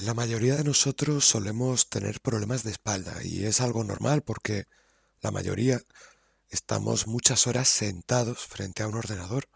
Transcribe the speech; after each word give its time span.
La 0.00 0.14
mayoría 0.14 0.54
de 0.54 0.62
nosotros 0.62 1.24
solemos 1.24 1.88
tener 1.88 2.20
problemas 2.20 2.62
de 2.62 2.70
espalda 2.70 3.20
y 3.24 3.46
es 3.46 3.60
algo 3.60 3.82
normal 3.82 4.22
porque 4.22 4.66
la 5.22 5.32
mayoría 5.32 5.80
estamos 6.50 7.08
muchas 7.08 7.48
horas 7.48 7.68
sentados 7.68 8.46
frente 8.46 8.84
a 8.84 8.86
un 8.86 8.94
ordenador. 8.94 9.48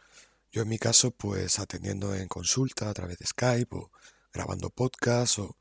Yo 0.51 0.63
en 0.63 0.69
mi 0.69 0.81
caso 0.81 1.13
pues 1.13 1.61
atendiendo 1.61 2.13
en 2.17 2.27
consulta 2.27 2.91
a 2.91 2.93
través 2.93 3.19
de 3.19 3.27
Skype 3.27 3.77
o 3.77 3.93
grabando 4.33 4.69
podcast 4.71 5.39
o 5.39 5.57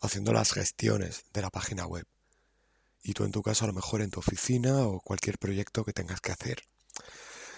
haciendo 0.00 0.32
las 0.32 0.52
gestiones 0.52 1.24
de 1.34 1.42
la 1.42 1.50
página 1.50 1.86
web. 1.86 2.06
Y 3.02 3.12
tú 3.12 3.24
en 3.24 3.32
tu 3.32 3.42
caso 3.42 3.64
a 3.64 3.68
lo 3.68 3.74
mejor 3.74 4.00
en 4.00 4.10
tu 4.10 4.20
oficina 4.20 4.78
o 4.86 5.00
cualquier 5.00 5.36
proyecto 5.36 5.84
que 5.84 5.92
tengas 5.92 6.22
que 6.22 6.32
hacer. 6.32 6.62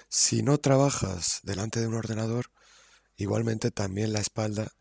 Si 0.09 0.43
no 0.43 0.59
trabajas 0.59 1.39
delante 1.45 1.79
de 1.79 1.87
un 1.87 1.95
ordenador, 1.95 2.51
igualmente 3.17 3.71
también 3.71 4.13
la 4.13 4.19
espalda 4.19 4.73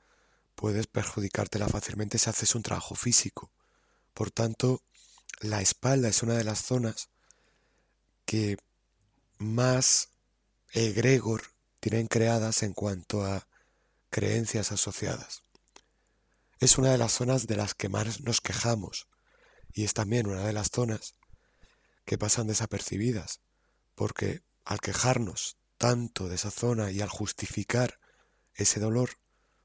puedes 0.64 0.88
perjudicártela 0.88 1.68
fácilmente 1.68 2.18
si 2.18 2.30
haces 2.30 2.56
un 2.56 2.64
trabajo 2.64 2.96
físico. 2.96 3.52
Por 4.14 4.32
tanto, 4.32 4.82
la 5.42 5.60
espalda 5.60 6.08
es 6.08 6.24
una 6.24 6.36
de 6.36 6.46
las 6.46 6.64
zonas 6.64 7.10
que 8.24 8.56
más 9.40 10.08
egregor 10.72 11.44
tienen 11.82 12.08
creadas 12.08 12.64
en 12.64 12.72
cuanto 12.72 13.26
a 13.26 13.46
creencias 14.10 14.72
asociadas. 14.72 15.44
Es 16.62 16.78
una 16.78 16.94
de 16.94 16.98
las 16.98 17.12
zonas 17.12 17.46
de 17.46 17.58
las 17.58 17.74
que 17.74 17.90
más 17.90 18.22
nos 18.22 18.40
quejamos 18.40 19.10
y 19.74 19.84
es 19.84 19.94
también 19.94 20.28
una 20.28 20.46
de 20.46 20.54
las 20.54 20.70
zonas 20.70 21.16
que 22.06 22.18
pasan 22.18 22.48
desapercibidas, 22.48 23.42
porque 23.96 24.44
al 24.64 24.80
quejarnos 24.80 25.58
tanto 25.78 26.30
de 26.30 26.36
esa 26.36 26.52
zona 26.52 26.90
y 26.90 27.02
al 27.02 27.10
justificar 27.10 28.00
ese 28.56 28.80
dolor, 28.80 29.18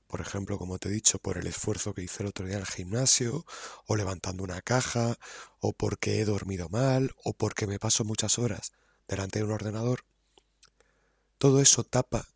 por 0.09 0.23
ejemplo, 0.23 0.59
como 0.59 0.79
te 0.79 0.89
he 0.89 0.93
dicho, 0.93 1.19
por 1.19 1.37
el 1.37 1.47
esfuerzo 1.47 1.95
que 1.95 2.03
hice 2.03 2.23
el 2.23 2.31
otro 2.31 2.47
día 2.47 2.57
en 2.57 2.63
el 2.63 2.67
gimnasio, 2.67 3.45
o 3.87 3.95
levantando 3.95 4.43
una 4.43 4.63
caja, 4.63 5.19
o 5.61 5.75
porque 5.75 6.19
he 6.19 6.25
dormido 6.25 6.69
mal, 6.71 7.15
o 7.25 7.35
porque 7.35 7.67
me 7.67 7.79
paso 7.79 8.05
muchas 8.05 8.39
horas 8.39 8.73
delante 9.07 9.39
de 9.39 9.45
un 9.45 9.53
ordenador, 9.53 10.05
todo 11.37 11.61
eso 11.61 11.85
tapa 11.85 12.27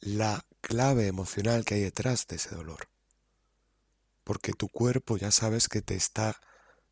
la 0.00 0.44
clave 0.62 1.06
emocional 1.06 1.64
que 1.64 1.74
hay 1.74 1.82
detrás 1.82 2.26
de 2.26 2.36
ese 2.36 2.54
dolor. 2.54 2.88
Porque 4.24 4.52
tu 4.52 4.68
cuerpo 4.68 5.18
ya 5.18 5.30
sabes 5.30 5.68
que 5.68 5.82
te 5.82 5.94
está 5.94 6.40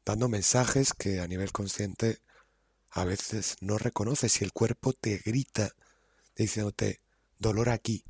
dando 0.05 0.29
mensajes 0.29 0.93
que 0.93 1.21
a 1.21 1.27
nivel 1.27 1.51
consciente 1.51 2.21
a 2.91 3.05
veces 3.05 3.57
no 3.61 3.79
reconoces 3.79 4.41
y 4.41 4.45
el 4.45 4.53
cuerpo 4.53 4.93
te 4.93 5.19
grita 5.19 5.73
diciéndote 6.37 7.01
dolor 7.39 7.71
aquí, 7.71 8.05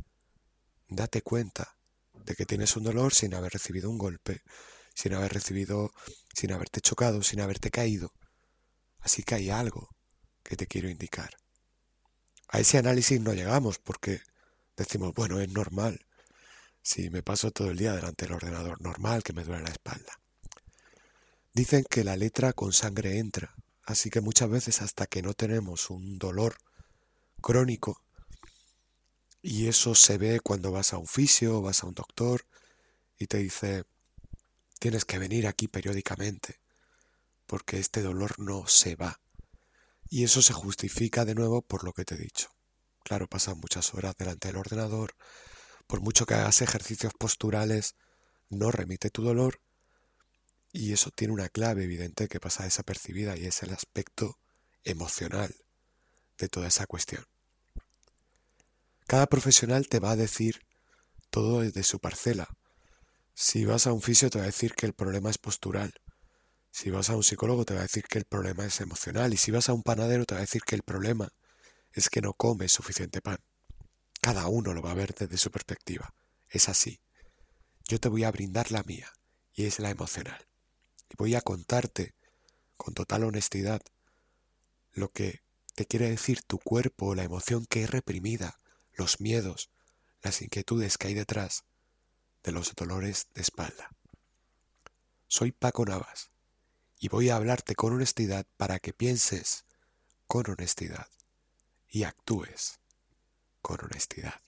date 0.89 1.23
cuenta 1.23 1.77
de 2.25 2.35
que 2.35 2.47
tienes 2.47 2.77
un 2.77 2.85
dolor 2.85 3.15
sin 3.15 3.35
haber 3.35 3.53
recibido 3.53 3.91
un 3.91 3.99
golpe, 3.99 4.43
sin 4.95 5.15
haber 5.15 5.33
recibido, 5.33 5.93
sin 6.35 6.53
haberte 6.53 6.81
chocado, 6.81 7.23
sin 7.23 7.41
haberte 7.41 7.71
caído. 7.71 8.13
Así 9.01 9.23
que 9.23 9.37
hay 9.37 9.51
algo 9.51 9.91
que 10.43 10.57
te 10.57 10.67
quiero 10.67 10.89
indicar. 10.89 11.31
A 12.49 12.61
ese 12.61 12.79
análisis 12.79 13.21
no 13.21 13.35
llegamos 13.35 13.79
porque 13.79 14.21
decimos, 14.77 15.13
bueno, 15.15 15.41
es 15.41 15.49
normal. 15.51 16.07
Si 16.83 17.11
me 17.11 17.23
paso 17.23 17.51
todo 17.51 17.71
el 17.71 17.79
día 17.79 17.95
delante 17.95 18.25
del 18.25 18.35
ordenador, 18.35 18.81
normal 18.81 19.23
que 19.23 19.33
me 19.33 19.45
duele 19.45 19.65
la 19.65 19.71
espalda. 19.71 20.21
Dicen 21.53 21.85
que 21.89 22.05
la 22.05 22.17
letra 22.17 22.53
con 22.53 22.73
sangre 22.73 23.19
entra, 23.19 23.55
así 23.83 24.11
que 24.11 24.21
muchas 24.21 24.49
veces 24.49 24.83
hasta 24.83 25.07
que 25.07 25.23
no 25.23 25.35
tenemos 25.35 25.91
un 25.91 26.19
dolor 26.19 26.57
crónico, 27.41 28.03
y 29.49 29.69
eso 29.69 29.95
se 29.95 30.19
ve 30.19 30.41
cuando 30.41 30.73
vas 30.73 30.93
a 30.93 30.99
un 30.99 31.07
fisio, 31.07 31.63
vas 31.63 31.85
a 31.85 31.87
un 31.87 31.95
doctor 31.95 32.45
y 33.17 33.29
te 33.29 33.39
dice, 33.39 33.85
tienes 34.81 35.05
que 35.05 35.21
venir 35.21 35.47
aquí 35.47 35.69
periódicamente, 35.69 36.59
porque 37.47 37.79
este 37.79 38.03
dolor 38.03 38.41
no 38.41 38.67
se 38.67 38.97
va. 38.97 39.21
Y 40.11 40.25
eso 40.25 40.43
se 40.43 40.53
justifica 40.53 41.25
de 41.25 41.37
nuevo 41.37 41.63
por 41.63 41.85
lo 41.85 41.93
que 41.93 42.05
te 42.05 42.17
he 42.17 42.19
dicho. 42.19 42.49
Claro, 43.05 43.29
pasas 43.29 43.57
muchas 43.57 43.95
horas 43.95 44.17
delante 44.19 44.49
del 44.49 44.57
ordenador, 44.57 45.15
por 45.87 46.01
mucho 46.01 46.27
que 46.27 46.35
hagas 46.35 46.61
ejercicios 46.61 47.15
posturales, 47.15 47.95
no 48.51 48.73
remite 48.73 49.11
tu 49.11 49.23
dolor, 49.23 49.61
y 50.73 50.93
eso 50.93 51.13
tiene 51.13 51.33
una 51.33 51.51
clave 51.51 51.85
evidente 51.85 52.27
que 52.27 52.41
pasa 52.41 52.65
desapercibida 52.65 53.37
y 53.37 53.47
es 53.47 53.63
el 53.63 53.73
aspecto 53.73 54.41
emocional 54.83 55.55
de 56.37 56.49
toda 56.49 56.67
esa 56.67 56.87
cuestión. 56.87 57.25
Cada 59.07 59.27
profesional 59.27 59.89
te 59.89 60.01
va 60.01 60.11
a 60.11 60.17
decir 60.17 60.67
todo 61.31 61.61
desde 61.61 61.85
su 61.85 62.01
parcela. 62.01 62.49
Si 63.35 63.65
vas 63.65 63.87
a 63.87 63.93
un 63.93 64.03
fisio 64.03 64.31
te 64.31 64.39
va 64.39 64.45
a 64.45 64.47
decir 64.47 64.75
que 64.75 64.87
el 64.87 64.95
problema 64.95 65.31
es 65.31 65.39
postural. 65.39 65.95
Si 66.73 66.91
vas 66.91 67.11
a 67.11 67.17
un 67.17 67.23
psicólogo 67.23 67.65
te 67.65 67.75
va 67.75 67.81
a 67.81 67.85
decir 67.85 68.05
que 68.05 68.19
el 68.19 68.25
problema 68.25 68.67
es 68.67 68.81
emocional. 68.81 69.33
Y 69.33 69.37
si 69.37 69.51
vas 69.53 69.69
a 69.69 69.75
un 69.75 69.83
panadero 69.83 70.25
te 70.25 70.35
va 70.35 70.41
a 70.41 70.49
decir 70.49 70.63
que 70.63 70.75
el 70.75 70.83
problema 70.83 71.33
es 71.93 72.11
que 72.11 72.21
no 72.21 72.33
comes 72.33 72.73
suficiente 72.73 73.21
pan. 73.21 73.39
Cada 74.21 74.49
uno 74.49 74.75
lo 74.75 74.83
va 74.83 74.91
a 74.91 74.95
ver 74.95 75.15
desde 75.15 75.39
su 75.39 75.51
perspectiva. 75.53 76.13
Es 76.49 76.69
así. 76.69 77.01
Yo 77.89 78.01
te 78.01 78.09
voy 78.09 78.25
a 78.25 78.33
brindar 78.33 78.73
la 78.73 78.83
mía, 78.83 79.13
y 79.55 79.67
es 79.67 79.79
la 79.79 79.91
emocional. 79.91 80.47
Y 81.09 81.15
voy 81.17 81.37
a 81.37 81.41
contarte 81.41 82.15
con 82.77 82.95
total 82.95 83.23
honestidad 83.23 83.81
lo 84.93 85.11
que 85.13 85.43
te 85.77 85.87
quiere 85.87 86.11
decir 86.11 86.43
tu 86.43 86.59
cuerpo, 86.59 87.15
la 87.15 87.23
emoción 87.23 87.67
que 87.67 87.85
es 87.85 87.91
reprimida, 87.91 88.59
los 88.97 89.21
miedos, 89.21 89.71
las 90.23 90.43
inquietudes 90.43 90.99
que 90.99 91.09
hay 91.09 91.15
detrás 91.15 91.65
de 92.43 92.53
los 92.53 92.75
dolores 92.75 93.29
de 93.35 93.43
espalda. 93.43 93.91
Soy 95.29 95.53
Paco 95.53 95.85
Navas 95.85 96.31
y 96.99 97.09
voy 97.09 97.31
a 97.31 97.37
hablarte 97.37 97.75
con 97.75 97.93
honestidad 97.93 98.47
para 98.57 98.79
que 98.79 98.93
pienses 98.93 99.65
con 100.27 100.51
honestidad 100.51 101.09
y 101.89 102.05
actúes 102.05 102.81
con 103.61 103.79
honestidad. 103.85 104.41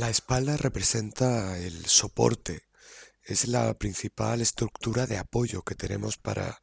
La 0.00 0.08
espalda 0.08 0.56
representa 0.56 1.58
el 1.58 1.84
soporte, 1.84 2.62
es 3.22 3.46
la 3.46 3.74
principal 3.74 4.40
estructura 4.40 5.06
de 5.06 5.18
apoyo 5.18 5.60
que 5.60 5.74
tenemos 5.74 6.16
para 6.16 6.62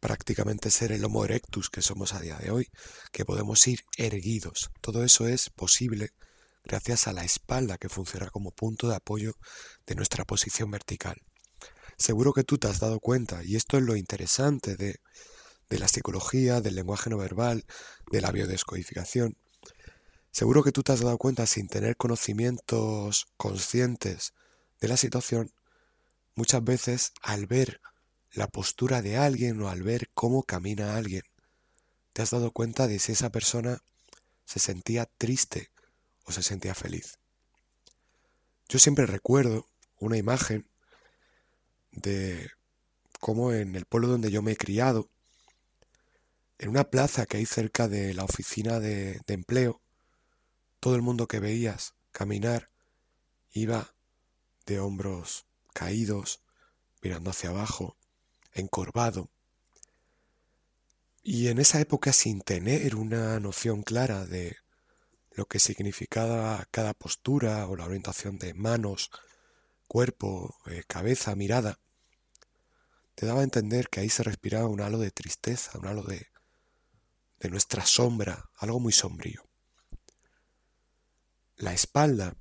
prácticamente 0.00 0.72
ser 0.72 0.90
el 0.90 1.04
Homo 1.04 1.24
erectus 1.24 1.70
que 1.70 1.82
somos 1.82 2.14
a 2.14 2.18
día 2.18 2.36
de 2.36 2.50
hoy, 2.50 2.66
que 3.12 3.24
podemos 3.24 3.64
ir 3.68 3.84
erguidos. 3.96 4.72
Todo 4.80 5.04
eso 5.04 5.28
es 5.28 5.50
posible 5.50 6.14
gracias 6.64 7.06
a 7.06 7.12
la 7.12 7.22
espalda 7.22 7.78
que 7.78 7.88
funciona 7.88 8.28
como 8.28 8.50
punto 8.50 8.88
de 8.88 8.96
apoyo 8.96 9.34
de 9.86 9.94
nuestra 9.94 10.24
posición 10.24 10.72
vertical. 10.72 11.22
Seguro 11.96 12.32
que 12.32 12.42
tú 12.42 12.58
te 12.58 12.66
has 12.66 12.80
dado 12.80 12.98
cuenta, 12.98 13.44
y 13.44 13.54
esto 13.54 13.78
es 13.78 13.84
lo 13.84 13.94
interesante 13.94 14.74
de, 14.74 14.96
de 15.70 15.78
la 15.78 15.86
psicología, 15.86 16.60
del 16.60 16.74
lenguaje 16.74 17.08
no 17.08 17.18
verbal, 17.18 17.66
de 18.10 18.20
la 18.20 18.32
biodescodificación, 18.32 19.36
Seguro 20.34 20.64
que 20.64 20.72
tú 20.72 20.82
te 20.82 20.90
has 20.90 20.98
dado 20.98 21.16
cuenta 21.16 21.46
sin 21.46 21.68
tener 21.68 21.96
conocimientos 21.96 23.28
conscientes 23.36 24.34
de 24.80 24.88
la 24.88 24.96
situación, 24.96 25.52
muchas 26.34 26.64
veces 26.64 27.12
al 27.22 27.46
ver 27.46 27.80
la 28.32 28.48
postura 28.48 29.00
de 29.00 29.16
alguien 29.16 29.62
o 29.62 29.68
al 29.68 29.84
ver 29.84 30.10
cómo 30.12 30.42
camina 30.42 30.96
alguien, 30.96 31.22
te 32.12 32.22
has 32.22 32.32
dado 32.32 32.50
cuenta 32.50 32.88
de 32.88 32.98
si 32.98 33.12
esa 33.12 33.30
persona 33.30 33.80
se 34.44 34.58
sentía 34.58 35.06
triste 35.06 35.70
o 36.24 36.32
se 36.32 36.42
sentía 36.42 36.74
feliz. 36.74 37.20
Yo 38.68 38.80
siempre 38.80 39.06
recuerdo 39.06 39.68
una 40.00 40.16
imagen 40.16 40.68
de 41.92 42.50
cómo 43.20 43.52
en 43.52 43.76
el 43.76 43.84
pueblo 43.84 44.08
donde 44.08 44.32
yo 44.32 44.42
me 44.42 44.50
he 44.50 44.56
criado, 44.56 45.08
en 46.58 46.70
una 46.70 46.90
plaza 46.90 47.24
que 47.24 47.36
hay 47.36 47.46
cerca 47.46 47.86
de 47.86 48.14
la 48.14 48.24
oficina 48.24 48.80
de, 48.80 49.20
de 49.28 49.34
empleo, 49.34 49.80
todo 50.84 50.96
el 50.96 51.00
mundo 51.00 51.26
que 51.26 51.40
veías 51.40 51.94
caminar 52.12 52.68
iba 53.54 53.94
de 54.66 54.80
hombros 54.80 55.46
caídos, 55.72 56.42
mirando 57.00 57.30
hacia 57.30 57.48
abajo, 57.48 57.96
encorvado. 58.52 59.30
Y 61.22 61.48
en 61.48 61.58
esa 61.58 61.80
época, 61.80 62.12
sin 62.12 62.42
tener 62.42 62.96
una 62.96 63.40
noción 63.40 63.82
clara 63.82 64.26
de 64.26 64.58
lo 65.30 65.46
que 65.46 65.58
significaba 65.58 66.68
cada 66.70 66.92
postura 66.92 67.66
o 67.66 67.76
la 67.76 67.86
orientación 67.86 68.36
de 68.38 68.52
manos, 68.52 69.10
cuerpo, 69.88 70.54
eh, 70.66 70.82
cabeza, 70.86 71.34
mirada, 71.34 71.78
te 73.14 73.24
daba 73.24 73.40
a 73.40 73.44
entender 73.44 73.88
que 73.88 74.00
ahí 74.00 74.10
se 74.10 74.22
respiraba 74.22 74.68
un 74.68 74.82
halo 74.82 74.98
de 74.98 75.12
tristeza, 75.12 75.78
un 75.78 75.86
halo 75.86 76.02
de, 76.02 76.26
de 77.40 77.48
nuestra 77.48 77.86
sombra, 77.86 78.50
algo 78.58 78.80
muy 78.80 78.92
sombrío. 78.92 79.46
La 81.64 81.72
espalda 81.72 82.36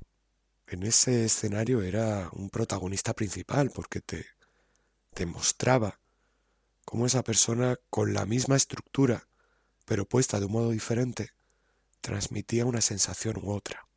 en 0.68 0.84
ese 0.84 1.24
escenario 1.24 1.81
era 1.81 2.28
un 2.34 2.50
protagonista 2.50 3.14
principal 3.14 3.72
porque 3.74 4.02
te, 4.02 5.25
mostraba 5.25 6.02
cómo 6.84 7.06
esa 7.06 7.24
persona 7.24 7.80
con 7.90 8.14
la 8.14 8.25
misma 8.25 8.58
estructura, 8.58 9.30
pero 9.86 10.04
puesta 10.04 10.42
de 10.42 10.48
un 10.48 10.52
modo 10.52 10.72
diferente, 10.72 11.31
transmitía 12.02 12.66
una 12.66 12.81
sensación 12.81 13.38
u 13.42 13.52
otra. 13.54 13.88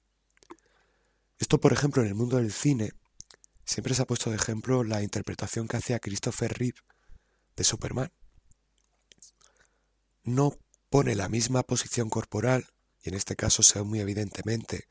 Esto, 1.40 1.58
por 1.58 1.72
ejemplo, 1.72 2.02
en 2.02 2.08
el 2.08 2.14
mundo 2.14 2.36
del 2.36 2.52
cine, 2.52 2.92
siempre 3.64 3.96
se 3.96 4.02
ha 4.02 4.06
puesto 4.06 4.30
de 4.30 4.36
ejemplo 4.36 4.84
la 4.84 5.02
interpretación 5.02 5.66
que 5.66 5.78
hacía 5.78 5.98
Christopher 5.98 6.56
Reeve 6.56 6.78
de 7.56 7.64
Superman. 7.64 8.12
No 10.22 10.56
pone 10.88 11.16
la 11.16 11.28
misma 11.28 11.64
posición 11.64 12.10
corporal, 12.10 12.68
y 13.06 13.10
en 13.10 13.14
este 13.14 13.36
caso 13.36 13.62
se 13.62 13.78
ve 13.78 13.84
muy 13.84 14.00
evidentemente 14.00 14.88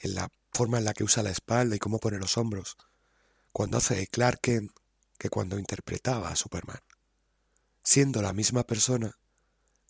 en 0.00 0.14
la 0.14 0.30
forma 0.52 0.78
en 0.78 0.84
la 0.84 0.92
que 0.92 1.02
usa 1.02 1.22
la 1.22 1.30
espalda 1.30 1.74
y 1.74 1.78
cómo 1.78 1.98
pone 1.98 2.18
los 2.18 2.36
hombros, 2.36 2.76
cuando 3.52 3.78
hace 3.78 3.94
de 3.96 4.06
Clark 4.06 4.40
Kent 4.42 4.70
que 5.16 5.30
cuando 5.30 5.58
interpretaba 5.58 6.28
a 6.28 6.36
Superman. 6.36 6.80
Siendo 7.82 8.20
la 8.20 8.34
misma 8.34 8.64
persona, 8.64 9.18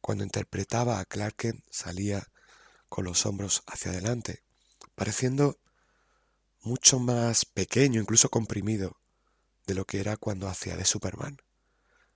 cuando 0.00 0.22
interpretaba 0.22 1.00
a 1.00 1.04
Clark 1.04 1.34
Kent 1.34 1.64
salía 1.68 2.28
con 2.88 3.04
los 3.04 3.26
hombros 3.26 3.64
hacia 3.66 3.90
adelante, 3.90 4.44
pareciendo 4.94 5.58
mucho 6.60 7.00
más 7.00 7.44
pequeño, 7.44 8.00
incluso 8.00 8.28
comprimido, 8.30 8.98
de 9.66 9.74
lo 9.74 9.84
que 9.84 9.98
era 9.98 10.16
cuando 10.16 10.46
hacía 10.46 10.76
de 10.76 10.84
Superman, 10.84 11.38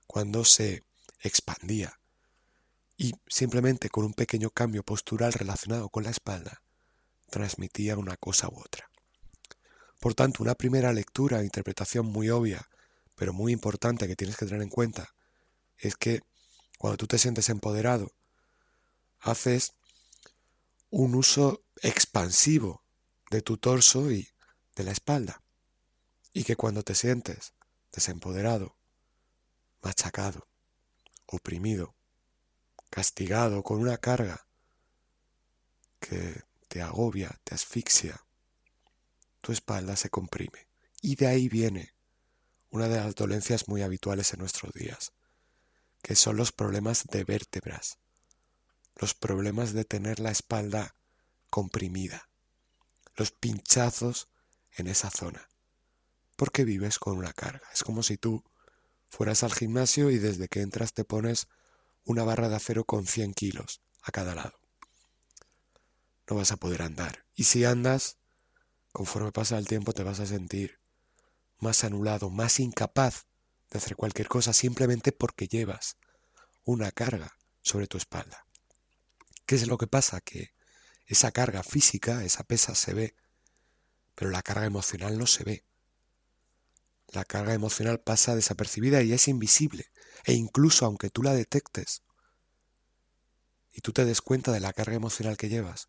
cuando 0.06 0.44
se 0.44 0.84
expandía 1.20 1.97
y 3.00 3.14
simplemente 3.28 3.88
con 3.88 4.04
un 4.04 4.12
pequeño 4.12 4.50
cambio 4.50 4.82
postural 4.82 5.32
relacionado 5.32 5.88
con 5.88 6.02
la 6.02 6.10
espalda, 6.10 6.62
transmitía 7.30 7.96
una 7.96 8.16
cosa 8.16 8.48
u 8.48 8.60
otra. 8.60 8.90
Por 10.00 10.14
tanto, 10.14 10.42
una 10.42 10.56
primera 10.56 10.92
lectura 10.92 11.40
e 11.40 11.44
interpretación 11.44 12.06
muy 12.06 12.28
obvia, 12.28 12.68
pero 13.14 13.32
muy 13.32 13.52
importante 13.52 14.08
que 14.08 14.16
tienes 14.16 14.36
que 14.36 14.46
tener 14.46 14.62
en 14.62 14.68
cuenta, 14.68 15.14
es 15.76 15.96
que 15.96 16.22
cuando 16.76 16.96
tú 16.96 17.06
te 17.06 17.18
sientes 17.18 17.48
empoderado, 17.48 18.12
haces 19.20 19.74
un 20.90 21.14
uso 21.14 21.62
expansivo 21.82 22.82
de 23.30 23.42
tu 23.42 23.58
torso 23.58 24.10
y 24.10 24.28
de 24.74 24.84
la 24.84 24.92
espalda. 24.92 25.42
Y 26.32 26.44
que 26.44 26.56
cuando 26.56 26.82
te 26.82 26.94
sientes 26.96 27.52
desempoderado, 27.92 28.76
machacado, 29.82 30.48
oprimido, 31.26 31.94
castigado 32.90 33.62
con 33.62 33.78
una 33.78 33.98
carga 33.98 34.46
que 36.00 36.42
te 36.68 36.82
agobia, 36.82 37.40
te 37.44 37.54
asfixia, 37.54 38.24
tu 39.40 39.52
espalda 39.52 39.96
se 39.96 40.10
comprime. 40.10 40.68
Y 41.00 41.16
de 41.16 41.26
ahí 41.26 41.48
viene 41.48 41.94
una 42.70 42.88
de 42.88 42.96
las 42.96 43.14
dolencias 43.14 43.68
muy 43.68 43.82
habituales 43.82 44.32
en 44.32 44.40
nuestros 44.40 44.72
días, 44.72 45.12
que 46.02 46.14
son 46.14 46.36
los 46.36 46.52
problemas 46.52 47.04
de 47.06 47.24
vértebras, 47.24 47.98
los 48.96 49.14
problemas 49.14 49.72
de 49.72 49.84
tener 49.84 50.20
la 50.20 50.30
espalda 50.30 50.94
comprimida, 51.50 52.28
los 53.16 53.30
pinchazos 53.30 54.28
en 54.72 54.86
esa 54.86 55.10
zona, 55.10 55.48
porque 56.36 56.64
vives 56.64 56.98
con 56.98 57.16
una 57.16 57.32
carga. 57.32 57.66
Es 57.72 57.82
como 57.82 58.02
si 58.02 58.16
tú 58.16 58.44
fueras 59.08 59.42
al 59.42 59.54
gimnasio 59.54 60.10
y 60.10 60.18
desde 60.18 60.48
que 60.48 60.60
entras 60.60 60.92
te 60.92 61.04
pones 61.04 61.48
una 62.04 62.24
barra 62.24 62.48
de 62.48 62.56
acero 62.56 62.84
con 62.84 63.06
100 63.06 63.34
kilos 63.34 63.82
a 64.02 64.12
cada 64.12 64.34
lado. 64.34 64.58
No 66.28 66.36
vas 66.36 66.52
a 66.52 66.56
poder 66.56 66.82
andar. 66.82 67.24
Y 67.34 67.44
si 67.44 67.64
andas, 67.64 68.18
conforme 68.92 69.32
pasa 69.32 69.58
el 69.58 69.66
tiempo 69.66 69.92
te 69.92 70.02
vas 70.02 70.20
a 70.20 70.26
sentir 70.26 70.78
más 71.58 71.84
anulado, 71.84 72.30
más 72.30 72.60
incapaz 72.60 73.26
de 73.70 73.78
hacer 73.78 73.96
cualquier 73.96 74.28
cosa 74.28 74.52
simplemente 74.52 75.12
porque 75.12 75.48
llevas 75.48 75.96
una 76.64 76.90
carga 76.90 77.36
sobre 77.62 77.86
tu 77.86 77.98
espalda. 77.98 78.46
¿Qué 79.46 79.54
es 79.54 79.66
lo 79.66 79.78
que 79.78 79.86
pasa? 79.86 80.20
Que 80.20 80.52
esa 81.06 81.32
carga 81.32 81.62
física, 81.62 82.24
esa 82.24 82.44
pesa 82.44 82.74
se 82.74 82.94
ve, 82.94 83.14
pero 84.14 84.30
la 84.30 84.42
carga 84.42 84.66
emocional 84.66 85.18
no 85.18 85.26
se 85.26 85.44
ve. 85.44 85.64
La 87.08 87.24
carga 87.24 87.54
emocional 87.54 88.00
pasa 88.00 88.36
desapercibida 88.36 89.02
y 89.02 89.12
es 89.12 89.28
invisible. 89.28 89.90
E 90.24 90.34
incluso 90.34 90.84
aunque 90.84 91.10
tú 91.10 91.22
la 91.22 91.32
detectes 91.32 92.02
y 93.72 93.80
tú 93.80 93.92
te 93.92 94.04
des 94.04 94.20
cuenta 94.20 94.52
de 94.52 94.60
la 94.60 94.72
carga 94.72 94.94
emocional 94.94 95.36
que 95.36 95.48
llevas, 95.48 95.88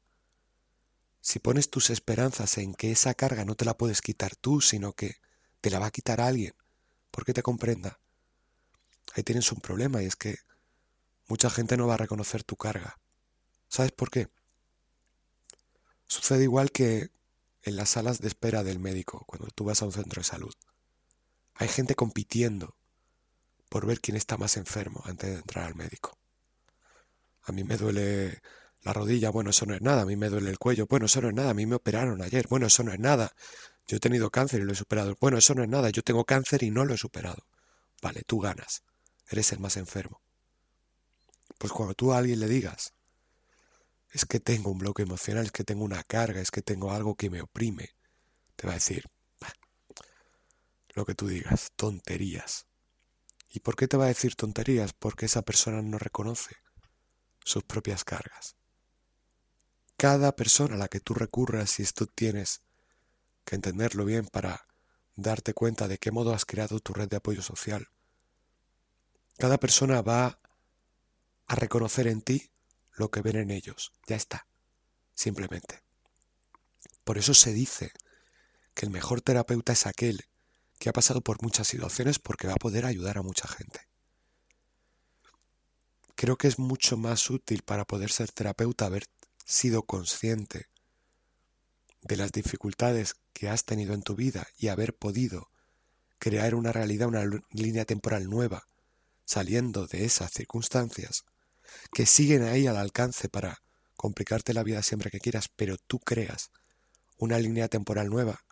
si 1.22 1.40
pones 1.40 1.70
tus 1.70 1.90
esperanzas 1.90 2.58
en 2.58 2.74
que 2.74 2.92
esa 2.92 3.14
carga 3.14 3.44
no 3.44 3.56
te 3.56 3.66
la 3.66 3.78
puedes 3.78 4.02
quitar 4.02 4.36
tú, 4.36 4.62
sino 4.62 4.94
que 4.94 5.18
te 5.62 5.70
la 5.70 5.80
va 5.80 5.88
a 5.88 5.92
quitar 5.92 6.22
alguien, 6.22 6.54
porque 7.12 7.34
te 7.34 7.44
comprenda, 7.44 8.00
ahí 9.14 9.24
tienes 9.24 9.52
un 9.52 9.60
problema 9.60 10.02
y 10.02 10.06
es 10.06 10.16
que 10.16 10.38
mucha 11.28 11.50
gente 11.50 11.76
no 11.76 11.88
va 11.88 11.96
a 11.96 11.98
reconocer 11.98 12.44
tu 12.44 12.56
carga. 12.56 13.00
¿Sabes 13.68 13.92
por 13.92 14.10
qué? 14.10 14.30
Sucede 16.08 16.44
igual 16.44 16.72
que 16.72 17.12
en 17.64 17.76
las 17.76 17.90
salas 17.90 18.20
de 18.20 18.30
espera 18.30 18.64
del 18.64 18.80
médico, 18.80 19.26
cuando 19.26 19.48
tú 19.50 19.66
vas 19.66 19.82
a 19.82 19.86
un 19.86 19.92
centro 19.92 20.22
de 20.22 20.26
salud. 20.26 20.54
Hay 21.60 21.68
gente 21.68 21.94
compitiendo 21.94 22.78
por 23.68 23.86
ver 23.86 24.00
quién 24.00 24.16
está 24.16 24.38
más 24.38 24.56
enfermo 24.56 25.04
antes 25.04 25.30
de 25.30 25.36
entrar 25.36 25.66
al 25.66 25.76
médico. 25.76 26.18
A 27.44 27.52
mí 27.52 27.66
me 27.66 27.76
duele 27.76 28.42
la 28.82 28.94
rodilla, 28.94 29.30
bueno, 29.30 29.50
eso 29.50 29.66
no 29.66 29.76
es 29.76 29.82
nada, 29.82 30.04
a 30.04 30.06
mí 30.06 30.16
me 30.16 30.30
duele 30.30 30.50
el 30.50 30.58
cuello, 30.58 30.88
bueno, 30.88 31.08
eso 31.08 31.22
no 31.22 31.28
es 31.28 31.34
nada, 31.34 31.50
a 31.50 31.54
mí 31.54 31.66
me 31.66 31.76
operaron 31.76 32.22
ayer, 32.22 32.48
bueno, 32.48 32.68
eso 32.68 32.82
no 32.84 32.94
es 32.94 33.00
nada, 33.00 33.34
yo 33.88 33.98
he 33.98 34.00
tenido 34.00 34.30
cáncer 34.30 34.62
y 34.62 34.64
lo 34.64 34.72
he 34.72 34.76
superado, 34.76 35.18
bueno, 35.20 35.38
eso 35.38 35.54
no 35.54 35.62
es 35.62 35.68
nada, 35.68 35.90
yo 35.90 36.02
tengo 36.02 36.24
cáncer 36.24 36.64
y 36.64 36.72
no 36.72 36.86
lo 36.86 36.94
he 36.94 36.98
superado. 36.98 37.46
Vale, 38.02 38.22
tú 38.26 38.40
ganas, 38.40 38.84
eres 39.28 39.52
el 39.52 39.60
más 39.60 39.76
enfermo. 39.76 40.22
Pues 41.58 41.74
cuando 41.74 41.94
tú 41.94 42.14
a 42.14 42.20
alguien 42.20 42.40
le 42.40 42.48
digas, 42.48 42.94
es 44.12 44.24
que 44.24 44.40
tengo 44.40 44.72
un 44.72 44.78
bloque 44.78 45.04
emocional, 45.04 45.48
es 45.48 45.52
que 45.52 45.66
tengo 45.66 45.84
una 45.84 46.04
carga, 46.04 46.40
es 46.40 46.52
que 46.52 46.62
tengo 46.62 46.94
algo 46.94 47.16
que 47.16 47.30
me 47.30 47.42
oprime. 47.42 47.90
Te 48.56 48.66
va 48.66 48.72
a 48.74 48.76
decir, 48.76 49.04
lo 50.94 51.06
que 51.06 51.16
tú 51.16 51.28
digas, 51.28 51.72
tonterías. 51.76 52.68
¿Y 53.50 53.62
por 53.62 53.76
qué 53.76 53.88
te 53.88 53.98
va 53.98 54.06
a 54.06 54.10
decir 54.10 54.36
tonterías? 54.36 54.94
Porque 54.94 55.26
esa 55.26 55.42
persona 55.42 55.82
no 55.82 55.98
reconoce 55.98 56.56
sus 57.44 57.64
propias 57.64 58.04
cargas. 58.04 58.56
Cada 59.98 60.36
persona 60.36 60.76
a 60.76 60.78
la 60.78 60.88
que 60.88 61.00
tú 61.00 61.14
recurras, 61.14 61.72
si 61.72 61.84
esto 61.84 62.06
tienes 62.06 62.62
que 63.44 63.56
entenderlo 63.56 64.06
bien 64.06 64.28
para 64.28 64.68
darte 65.16 65.54
cuenta 65.54 65.88
de 65.88 65.98
qué 65.98 66.12
modo 66.12 66.34
has 66.34 66.46
creado 66.46 66.80
tu 66.80 66.94
red 66.94 67.10
de 67.10 67.18
apoyo 67.18 67.42
social, 67.42 67.90
cada 69.38 69.58
persona 69.60 70.02
va 70.02 70.40
a 71.48 71.56
reconocer 71.56 72.08
en 72.08 72.22
ti 72.22 72.52
lo 72.94 73.10
que 73.10 73.22
ven 73.22 73.38
en 73.38 73.52
ellos. 73.52 73.92
Ya 74.08 74.16
está. 74.16 74.48
Simplemente. 75.14 75.82
Por 77.04 77.18
eso 77.18 77.34
se 77.34 77.54
dice 77.54 77.92
que 78.74 78.86
el 78.86 78.92
mejor 78.92 79.22
terapeuta 79.22 79.74
es 79.74 79.88
aquel 79.88 80.26
que 80.80 80.90
ha 80.90 80.94
pasado 80.94 81.22
por 81.22 81.44
muchas 81.44 81.68
situaciones 81.68 82.20
porque 82.20 82.48
va 82.48 82.54
a 82.54 82.64
poder 82.64 82.86
ayudar 82.86 83.18
a 83.18 83.22
mucha 83.22 83.48
gente. 83.48 83.82
Creo 86.16 86.38
que 86.38 86.48
es 86.48 86.58
mucho 86.58 86.98
más 86.98 87.30
útil 87.30 87.62
para 87.64 87.86
poder 87.86 88.12
ser 88.12 88.32
terapeuta 88.32 88.86
haber 88.86 89.06
sido 89.46 89.84
consciente 89.84 90.68
de 92.02 92.16
las 92.16 92.32
dificultades 92.32 93.16
que 93.34 93.50
has 93.50 93.66
tenido 93.66 93.94
en 93.94 94.02
tu 94.02 94.16
vida 94.16 94.48
y 94.58 94.70
haber 94.70 94.96
podido 94.96 95.50
crear 96.18 96.56
una 96.56 96.72
realidad, 96.72 97.08
una 97.08 97.24
línea 97.52 97.86
temporal 97.86 98.30
nueva, 98.30 98.68
saliendo 99.26 99.86
de 99.86 100.06
esas 100.06 100.32
circunstancias 100.32 101.26
que 101.94 102.06
siguen 102.06 102.44
ahí 102.44 102.68
al 102.68 102.78
alcance 102.78 103.30
para 103.30 103.62
complicarte 103.96 104.54
la 104.54 104.64
vida 104.64 104.82
siempre 104.82 105.12
que 105.12 105.20
quieras, 105.20 105.50
pero 105.56 105.78
tú 105.78 106.00
creas 106.00 106.52
una 107.18 107.38
línea 107.38 107.68
temporal 107.68 108.10
nueva 108.10 108.44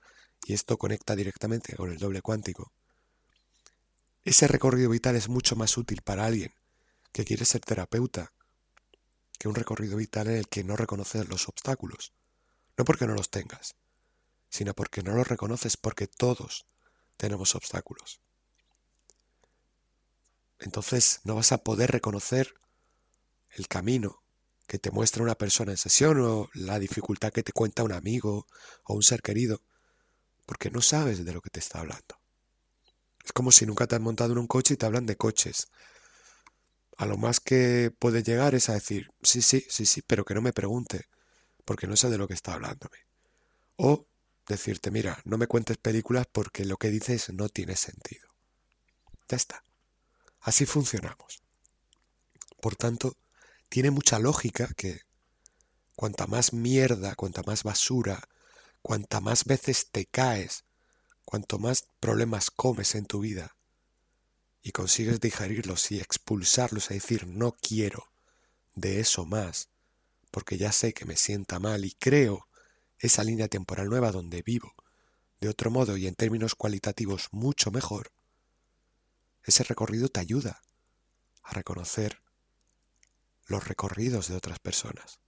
y 0.46 0.53
esto 0.53 0.77
conecta 0.77 1.15
directamente 1.15 1.75
con 1.75 1.91
el 1.91 1.98
doble 1.98 2.22
cuántico. 2.22 2.72
Ese 4.24 4.48
recorrido 4.48 4.89
vital 4.89 5.15
es 5.15 5.29
mucho 5.29 5.56
más 5.56 5.77
útil 5.77 6.01
para 6.01 6.25
alguien 6.25 6.53
que 7.12 7.25
quiere 7.25 7.46
ser 7.46 7.62
terapeuta 7.62 8.34
que 9.39 9.48
un 9.48 9.56
recorrido 9.56 9.98
vital 9.98 10.27
en 10.27 10.36
el 10.36 10.48
que 10.48 10.63
no 10.63 10.75
reconoces 10.75 11.27
los 11.29 11.48
obstáculos. 11.48 12.13
No 12.77 12.86
porque 12.86 13.08
no 13.08 13.13
los 13.13 13.29
tengas, 13.29 13.75
sino 14.50 14.74
porque 14.74 15.03
no 15.03 15.15
los 15.15 15.27
reconoces 15.27 15.77
porque 15.77 16.08
todos 16.08 16.65
tenemos 17.17 17.56
obstáculos. 17.56 18.22
Entonces 20.60 21.22
no 21.24 21.36
vas 21.36 21.51
a 21.51 21.60
poder 21.60 21.91
reconocer 21.91 22.53
el 23.51 23.67
camino 23.67 24.24
que 24.67 24.79
te 24.79 24.91
muestra 24.91 25.24
una 25.24 25.36
persona 25.36 25.72
en 25.72 25.77
sesión 25.77 26.20
o 26.20 26.50
la 26.53 26.79
dificultad 26.79 27.32
que 27.32 27.44
te 27.44 27.53
cuenta 27.53 27.84
un 27.84 27.94
amigo 27.94 28.48
o 28.84 28.96
un 28.96 29.03
ser 29.03 29.22
querido, 29.22 29.62
porque 30.48 30.72
no 30.72 30.82
sabes 30.82 31.24
de 31.24 31.34
lo 31.34 31.42
que 31.42 31.51
te 31.51 31.60
está 31.60 31.82
hablando. 31.82 32.20
Es 33.24 33.34
como 33.34 33.51
si 33.51 33.66
nunca 33.66 33.86
te 33.86 33.96
han 33.98 34.01
montado 34.01 34.32
en 34.32 34.39
un 34.39 34.48
coche 34.48 34.74
y 34.74 34.77
te 34.77 34.86
hablan 34.86 35.06
de 35.06 35.18
coches. 35.18 35.68
A 36.98 37.06
lo 37.06 37.18
más 37.18 37.42
que 37.42 37.92
puede 38.00 38.24
llegar 38.24 38.56
es 38.56 38.70
a 38.70 38.74
decir, 38.74 39.12
sí, 39.22 39.42
sí, 39.42 39.66
sí, 39.70 39.86
sí, 39.86 40.01
pero 40.01 40.24
que 40.24 40.34
no 40.34 40.42
me 40.42 40.54
pregunte, 40.54 41.10
porque 41.66 41.86
no 41.86 41.98
sé 41.98 42.10
de 42.10 42.18
lo 42.18 42.30
que 42.30 42.34
está 42.34 42.54
hablándome. 42.54 42.98
O 43.75 44.08
decirte, 44.48 44.89
mira, 44.89 45.20
no 45.25 45.38
me 45.38 45.48
cuentes 45.48 45.77
películas 45.77 46.25
porque 46.32 46.63
lo 46.63 46.77
que 46.77 46.89
dices 46.89 47.30
no 47.34 47.50
tiene 47.50 47.75
sentido. 47.75 48.30
Ya 49.27 49.36
está. 49.36 49.62
Así 50.39 50.66
funcionamos. 50.66 51.44
Por 52.62 52.77
tanto, 52.77 53.18
tiene 53.68 53.92
mucha 53.92 54.18
lógica 54.18 54.70
que 54.77 55.01
cuanta 55.98 56.25
más 56.25 56.54
mierda, 56.54 57.16
cuanta 57.16 57.44
más 57.46 57.63
basura, 57.63 58.30
cuanta 58.88 59.20
más 59.20 59.44
veces 59.44 59.89
te 59.91 60.06
caes, 60.06 60.63
cuanto 61.25 61.60
más 61.60 61.89
problemas 62.00 62.50
comes 62.50 62.96
en 62.96 63.06
tu 63.06 63.20
vida 63.20 63.58
y 64.62 64.72
consigues 64.72 65.20
digerirlos 65.20 65.91
y 65.91 66.00
expulsarlos, 66.00 66.89
a 66.89 66.94
decir 66.94 67.27
no 67.27 67.51
quiero 67.51 68.10
de 68.75 69.01
eso 69.01 69.25
más, 69.25 69.67
porque 70.32 70.58
ya 70.58 70.72
sé 70.72 70.94
que 70.94 71.03
me 71.03 71.17
sienta 71.17 71.60
mal 71.60 71.84
y 71.84 71.91
creo 72.00 72.48
esa 72.98 73.25
línea 73.25 73.50
temporal 73.50 73.89
nueva 73.89 74.13
donde 74.13 74.41
vivo, 74.41 74.74
de 75.41 75.50
otro 75.50 75.70
modo 75.70 75.98
y 75.98 76.08
en 76.08 76.15
términos 76.15 76.56
cualitativos 76.56 77.27
mucho 77.32 77.72
mejor, 77.72 78.13
ese 79.44 79.65
recorrido 79.65 80.08
te 80.08 80.22
ayuda 80.22 80.62
a 81.44 81.51
reconocer 81.51 82.22
los 83.48 83.67
recorridos 83.67 84.29
de 84.29 84.38
otras 84.38 84.60
personas. 84.60 85.20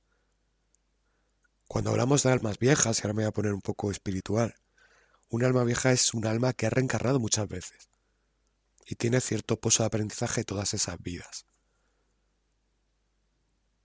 Cuando 1.69 1.91
hablamos 1.91 2.23
de 2.23 2.31
almas 2.31 2.57
viejas, 2.57 2.97
y 2.97 3.01
ahora 3.03 3.13
me 3.13 3.21
voy 3.21 3.27
a 3.27 3.31
poner 3.31 3.53
un 3.53 3.61
poco 3.61 3.91
espiritual, 3.91 4.55
un 5.29 5.43
alma 5.43 5.63
vieja 5.63 5.91
es 5.91 6.15
un 6.15 6.25
alma 6.25 6.51
que 6.51 6.65
ha 6.65 6.71
reencarnado 6.71 7.19
muchas 7.19 7.47
veces 7.47 7.89
y 8.87 8.95
tiene 8.95 9.21
cierto 9.21 9.59
pozo 9.59 9.83
de 9.83 9.87
aprendizaje 9.87 10.43
todas 10.43 10.73
esas 10.73 10.99
vidas. 10.99 11.45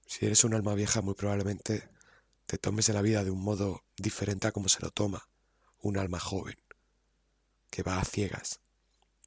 Si 0.07 0.25
eres 0.25 0.45
un 0.45 0.55
alma 0.55 0.75
vieja, 0.75 1.03
muy 1.03 1.13
probablemente 1.13 1.91
te 2.47 2.57
tomes 2.57 2.87
de 2.87 2.95
la 2.95 3.03
vida 3.03 3.23
de 3.23 3.31
un 3.31 3.43
modo 3.43 3.85
diferente 3.99 4.47
a 4.47 4.53
como 4.53 4.71
se 4.71 4.81
lo 4.81 4.91
toma 4.91 5.29
un 5.83 5.99
alma 5.99 6.21
joven, 6.21 6.57
que 7.69 7.83
va 7.83 8.01
a 8.01 8.05
ciegas 8.07 8.61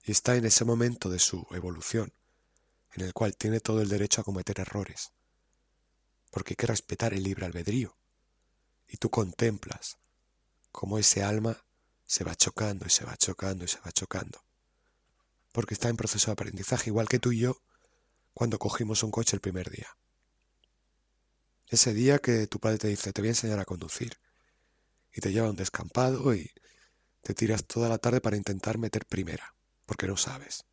y 0.04 0.12
está 0.12 0.36
en 0.36 0.46
ese 0.46 0.66
momento 0.66 1.12
de 1.12 1.20
su 1.20 1.46
evolución, 1.52 2.12
en 2.94 3.06
el 3.06 3.14
cual 3.14 3.38
tiene 3.38 3.60
todo 3.60 3.84
el 3.84 3.90
derecho 3.90 4.22
a 4.22 4.24
cometer 4.24 4.60
errores, 4.60 5.12
porque 6.32 6.54
hay 6.54 6.56
que 6.56 6.66
respetar 6.66 7.14
el 7.14 7.22
libre 7.22 7.46
albedrío, 7.46 7.96
y 8.88 8.98
tú 8.98 9.10
contemplas 9.10 9.98
cómo 10.72 10.98
ese 10.98 11.24
alma 11.24 11.64
se 12.06 12.24
va 12.24 12.36
chocando 12.36 12.86
y 12.86 12.90
se 12.90 13.04
va 13.04 13.18
chocando 13.18 13.66
y 13.66 13.68
se 13.68 13.80
va 13.80 13.92
chocando, 13.92 14.44
porque 15.52 15.74
está 15.74 15.90
en 15.90 15.98
proceso 15.98 16.28
de 16.28 16.34
aprendizaje, 16.34 16.90
igual 16.90 17.10
que 17.10 17.20
tú 17.20 17.32
y 17.32 17.40
yo 17.40 17.62
cuando 18.34 18.60
cogimos 18.60 19.04
un 19.04 19.12
coche 19.12 19.36
el 19.36 19.42
primer 19.42 19.70
día. 19.70 19.98
Ese 21.68 21.94
día 21.94 22.20
que 22.20 22.48
tu 22.48 22.60
padre 22.60 22.78
te 22.78 22.88
dice, 22.88 23.12
te 23.12 23.22
voy 23.22 23.28
a 23.28 23.32
enseñar 23.32 23.60
a 23.60 23.66
conducir, 23.66 24.18
y 25.14 25.20
te 25.20 25.32
lleva 25.32 25.48
a 25.48 25.50
un 25.50 25.56
descampado 25.56 26.34
y 26.36 26.52
te 27.22 27.34
tiras 27.34 27.66
toda 27.66 27.90
la 27.90 27.98
tarde 27.98 28.22
para 28.22 28.38
intentar 28.38 28.78
meter 28.78 29.06
primera, 29.06 29.56
porque 29.86 30.08
no 30.08 30.16
sabes. 30.16 30.66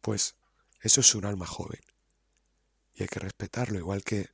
Pues 0.00 0.36
eso 0.80 1.00
es 1.00 1.14
un 1.14 1.26
alma 1.26 1.46
joven, 1.46 1.80
y 2.94 3.02
hay 3.02 3.08
que 3.08 3.18
respetarlo, 3.18 3.78
igual 3.78 4.04
que 4.04 4.30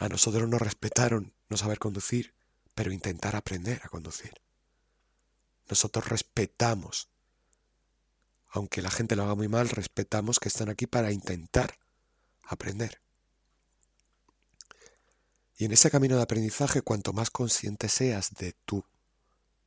a 0.00 0.08
nosotros 0.08 0.48
nos 0.48 0.62
respetaron 0.62 1.34
no 1.50 1.58
saber 1.58 1.78
conducir, 1.78 2.34
pero 2.74 2.90
intentar 2.90 3.36
aprender 3.36 3.82
a 3.84 3.90
conducir. 3.90 4.32
Nosotros 5.68 6.08
respetamos, 6.08 7.10
aunque 8.48 8.80
la 8.80 8.90
gente 8.90 9.14
lo 9.14 9.24
haga 9.24 9.34
muy 9.34 9.48
mal, 9.48 9.68
respetamos 9.68 10.40
que 10.40 10.48
están 10.48 10.70
aquí 10.70 10.86
para 10.86 11.12
intentar 11.12 11.78
aprender. 12.42 13.02
Y 15.58 15.66
en 15.66 15.72
ese 15.72 15.90
camino 15.90 16.16
de 16.16 16.22
aprendizaje, 16.22 16.80
cuanto 16.80 17.12
más 17.12 17.28
consciente 17.28 17.90
seas 17.90 18.30
de 18.38 18.54
tu 18.64 18.82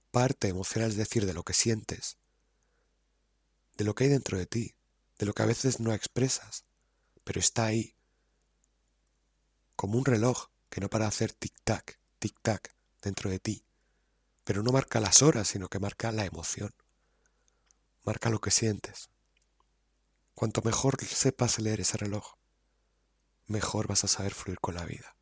parte 0.10 0.48
emocional, 0.48 0.90
es 0.90 0.98
decir, 0.98 1.28
de 1.28 1.36
lo 1.36 1.44
que 1.44 1.54
sientes, 1.54 2.18
de 3.78 3.86
lo 3.86 3.94
que 3.94 4.06
hay 4.06 4.10
dentro 4.10 4.40
de 4.40 4.48
ti, 4.48 4.74
de 5.20 5.28
lo 5.28 5.34
que 5.34 5.44
a 5.44 5.48
veces 5.48 5.80
no 5.80 5.94
expresas, 5.94 6.66
pero 7.24 7.40
está 7.40 7.66
ahí, 7.66 7.96
como 9.84 9.98
un 9.98 10.06
reloj 10.06 10.48
que 10.70 10.80
no 10.80 10.90
para 10.90 11.08
hacer 11.08 11.34
tic-tac, 11.34 12.00
tic-tac 12.18 12.74
dentro 13.02 13.30
de 13.30 13.40
ti, 13.40 13.66
pero 14.46 14.64
no 14.64 14.72
marca 14.72 15.02
las 15.02 15.22
horas, 15.22 15.50
sino 15.50 15.68
que 15.68 15.78
marca 15.78 16.14
la 16.14 16.24
emoción, 16.24 16.74
marca 18.06 18.30
lo 18.30 18.40
que 18.40 18.50
sientes. 18.50 19.10
Cuanto 20.36 20.62
mejor 20.62 21.04
sepas 21.04 21.60
leer 21.60 21.82
ese 21.82 21.98
reloj, 21.98 22.36
mejor 23.48 23.88
vas 23.88 24.06
a 24.06 24.08
saber 24.08 24.34
fluir 24.34 24.62
con 24.62 24.76
la 24.76 24.86
vida 24.86 25.18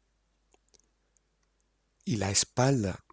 y 2.06 2.18
la 2.18 2.30
espalda 2.30 3.04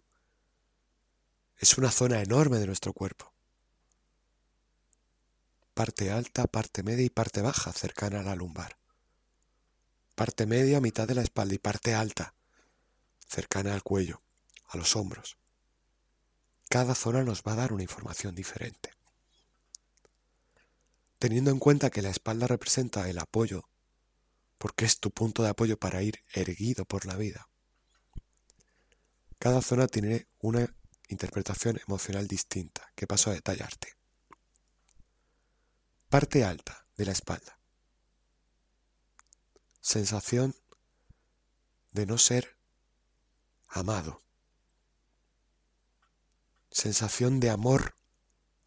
es 1.57 1.79
una 1.79 1.89
zona 1.89 2.21
enorme 2.21 2.59
de 2.59 2.67
nuestro 2.67 2.93
cuerpo. 2.93 3.33
Parte 5.73 6.11
alta, 6.11 6.45
parte 6.45 6.83
media 6.83 7.05
y 7.05 7.09
parte 7.09 7.41
baja 7.41 7.73
cercana 7.73 8.19
a 8.19 8.23
la 8.23 8.35
lumbar. 8.35 8.78
Parte 10.19 10.45
media, 10.45 10.81
mitad 10.81 11.07
de 11.07 11.15
la 11.15 11.21
espalda 11.21 11.55
y 11.55 11.59
parte 11.59 11.95
alta, 11.95 12.33
cercana 13.25 13.73
al 13.73 13.83
cuello, 13.83 14.21
a 14.67 14.75
los 14.75 14.97
hombros. 14.97 15.37
Cada 16.69 16.93
zona 16.93 17.23
nos 17.23 17.41
va 17.43 17.53
a 17.53 17.55
dar 17.55 17.71
una 17.71 17.83
información 17.83 18.35
diferente. 18.35 18.91
Teniendo 21.19 21.51
en 21.51 21.59
cuenta 21.59 21.89
que 21.89 22.01
la 22.01 22.09
espalda 22.09 22.47
representa 22.47 23.09
el 23.09 23.17
apoyo, 23.17 23.69
porque 24.57 24.83
es 24.83 24.99
tu 24.99 25.09
punto 25.09 25.41
de 25.41 25.51
apoyo 25.51 25.79
para 25.79 26.03
ir 26.03 26.21
erguido 26.33 26.83
por 26.83 27.05
la 27.05 27.15
vida. 27.15 27.47
Cada 29.37 29.61
zona 29.61 29.87
tiene 29.87 30.27
una 30.39 30.67
interpretación 31.07 31.79
emocional 31.87 32.27
distinta 32.27 32.91
que 32.93 33.07
paso 33.07 33.29
a 33.29 33.35
detallarte. 33.35 33.93
Parte 36.09 36.43
alta 36.43 36.85
de 36.97 37.05
la 37.05 37.13
espalda. 37.13 37.58
Sensación 39.81 40.55
de 41.91 42.05
no 42.05 42.17
ser 42.17 42.55
amado. 43.67 44.21
Sensación 46.71 47.39
de 47.39 47.49
amor 47.49 47.95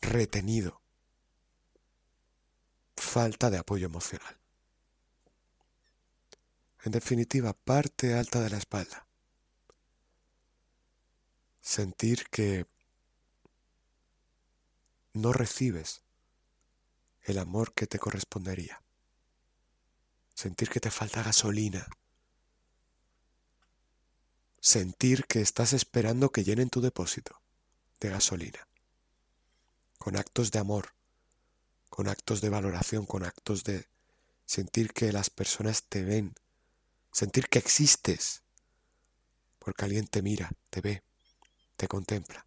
retenido. 0.00 0.81
Falta 2.97 3.50
de 3.50 3.59
apoyo 3.59 3.87
emocional. 3.87 4.38
En 6.85 6.92
definitiva, 6.92 7.52
parte 7.52 8.14
alta 8.14 8.40
de 8.40 8.50
la 8.50 8.59
espalda 8.59 9.07
sentir 11.62 12.28
que 12.28 12.66
no 15.14 15.33
recibes 15.33 16.02
el 17.23 17.38
amor 17.38 17.73
que 17.73 17.87
te 17.87 17.99
correspondería. 17.99 18.83
Sentir 20.43 20.71
que 20.71 20.81
te 20.81 20.91
falta 20.91 21.23
gasolina. 21.23 21.87
Sentir 24.59 25.25
que 25.27 25.41
estás 25.41 25.73
esperando 25.73 26.33
que 26.33 26.43
llenen 26.43 26.69
tu 26.69 26.81
depósito 26.81 27.41
de 28.01 28.09
gasolina. 28.09 28.67
Con 29.99 30.17
actos 30.17 30.51
de 30.51 30.59
amor, 30.59 30.95
con 31.91 32.09
actos 32.09 32.41
de 32.41 32.49
valoración, 32.49 33.07
con 33.07 33.23
actos 33.23 33.63
de 33.63 33.87
sentir 34.45 34.93
que 34.93 35.13
las 35.13 35.31
personas 35.31 35.85
te 35.85 36.03
ven, 36.03 36.35
sentir 37.13 37.47
que 37.47 37.61
existes, 37.61 38.43
porque 39.61 39.85
alguien 39.85 40.09
te 40.09 40.23
mira, 40.23 40.51
te 40.71 40.81
ve 40.81 41.05
te 41.77 41.87
contempla. 41.87 42.45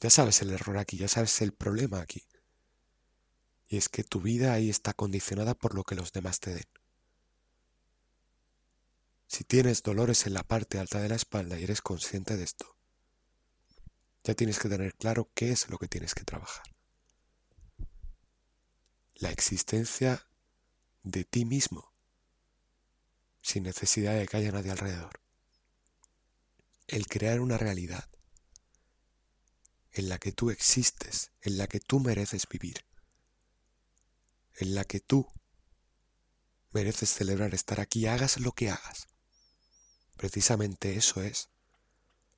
Ya 0.00 0.10
sabes 0.10 0.42
el 0.42 0.50
error 0.50 0.78
aquí, 0.78 0.96
ya 0.96 1.06
sabes 1.06 1.42
el 1.42 1.52
problema 1.52 2.00
aquí. 2.00 2.26
Y 3.72 3.78
es 3.78 3.88
que 3.88 4.04
tu 4.04 4.20
vida 4.20 4.52
ahí 4.52 4.68
está 4.68 4.92
condicionada 4.92 5.54
por 5.54 5.74
lo 5.74 5.82
que 5.82 5.94
los 5.94 6.12
demás 6.12 6.40
te 6.40 6.52
den. 6.52 6.68
Si 9.26 9.44
tienes 9.44 9.82
dolores 9.82 10.26
en 10.26 10.34
la 10.34 10.42
parte 10.42 10.78
alta 10.78 11.00
de 11.00 11.08
la 11.08 11.14
espalda 11.14 11.58
y 11.58 11.64
eres 11.64 11.80
consciente 11.80 12.36
de 12.36 12.44
esto, 12.44 12.76
ya 14.24 14.34
tienes 14.34 14.58
que 14.58 14.68
tener 14.68 14.94
claro 14.94 15.30
qué 15.34 15.52
es 15.52 15.70
lo 15.70 15.78
que 15.78 15.88
tienes 15.88 16.14
que 16.14 16.24
trabajar. 16.24 16.66
La 19.14 19.30
existencia 19.30 20.26
de 21.02 21.24
ti 21.24 21.46
mismo, 21.46 21.94
sin 23.40 23.62
necesidad 23.62 24.18
de 24.18 24.28
que 24.28 24.36
haya 24.36 24.52
nadie 24.52 24.72
alrededor 24.72 25.18
el 26.88 27.06
crear 27.06 27.40
una 27.40 27.56
realidad 27.56 28.06
en 29.92 30.10
la 30.10 30.18
que 30.18 30.32
tú 30.32 30.50
existes, 30.50 31.30
en 31.40 31.56
la 31.56 31.68
que 31.68 31.80
tú 31.80 32.00
mereces 32.00 32.46
vivir, 32.46 32.84
en 34.56 34.74
la 34.74 34.84
que 34.84 35.00
tú 35.00 35.28
mereces 36.72 37.10
celebrar 37.10 37.54
estar 37.54 37.80
aquí, 37.80 38.06
hagas 38.06 38.40
lo 38.40 38.52
que 38.52 38.70
hagas. 38.70 39.08
Precisamente 40.16 40.96
eso 40.96 41.22
es 41.22 41.50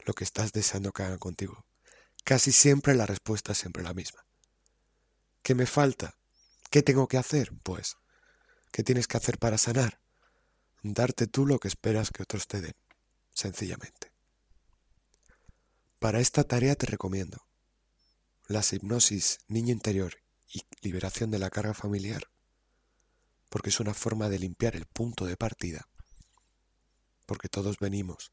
lo 0.00 0.14
que 0.14 0.25
estás 0.25 0.52
deseando 0.52 0.92
que 0.92 1.02
hagan 1.02 1.18
contigo. 1.18 1.64
Casi 2.25 2.52
siempre 2.52 2.94
la 2.94 3.06
respuesta 3.06 3.52
es 3.52 3.59
siempre 3.59 3.83
la 3.83 3.94
misma. 3.94 4.26
¿Qué 5.42 5.54
me 5.54 5.66
falta? 5.66 6.16
¿Qué 6.71 6.83
tengo 6.83 7.06
que 7.06 7.18
hacer? 7.18 7.52
Pues, 7.62 7.97
¿qué 8.73 8.83
tienes 8.83 9.06
que 9.06 9.16
hacer 9.16 9.38
para 9.38 9.59
sanar? 9.59 10.00
Darte 10.83 11.26
tú 11.26 11.47
lo 11.47 11.59
que 11.59 11.68
esperas 11.68 12.11
que 12.11 12.23
otros 12.23 12.47
te 12.47 12.61
den, 12.61 12.75
sencillamente. 13.33 14.12
Para 15.99 16.21
esta 16.21 16.44
tarea 16.44 16.75
te 16.75 16.87
recomiendo 16.87 17.47
las 18.47 18.73
hipnosis 18.73 19.38
niño 19.49 19.73
interior 19.73 20.24
y 20.54 20.62
liberación 20.82 21.30
de 21.30 21.40
la 21.40 21.50
carga 21.50 21.75
familiar, 21.75 22.30
porque 23.50 23.70
es 23.70 23.80
una 23.80 23.92
forma 23.92 24.28
de 24.28 24.38
limpiar 24.38 24.76
el 24.76 24.87
punto 24.87 25.26
de 25.26 25.37
partida, 25.37 25.88
porque 27.26 27.49
todos 27.49 27.78
venimos 27.78 28.32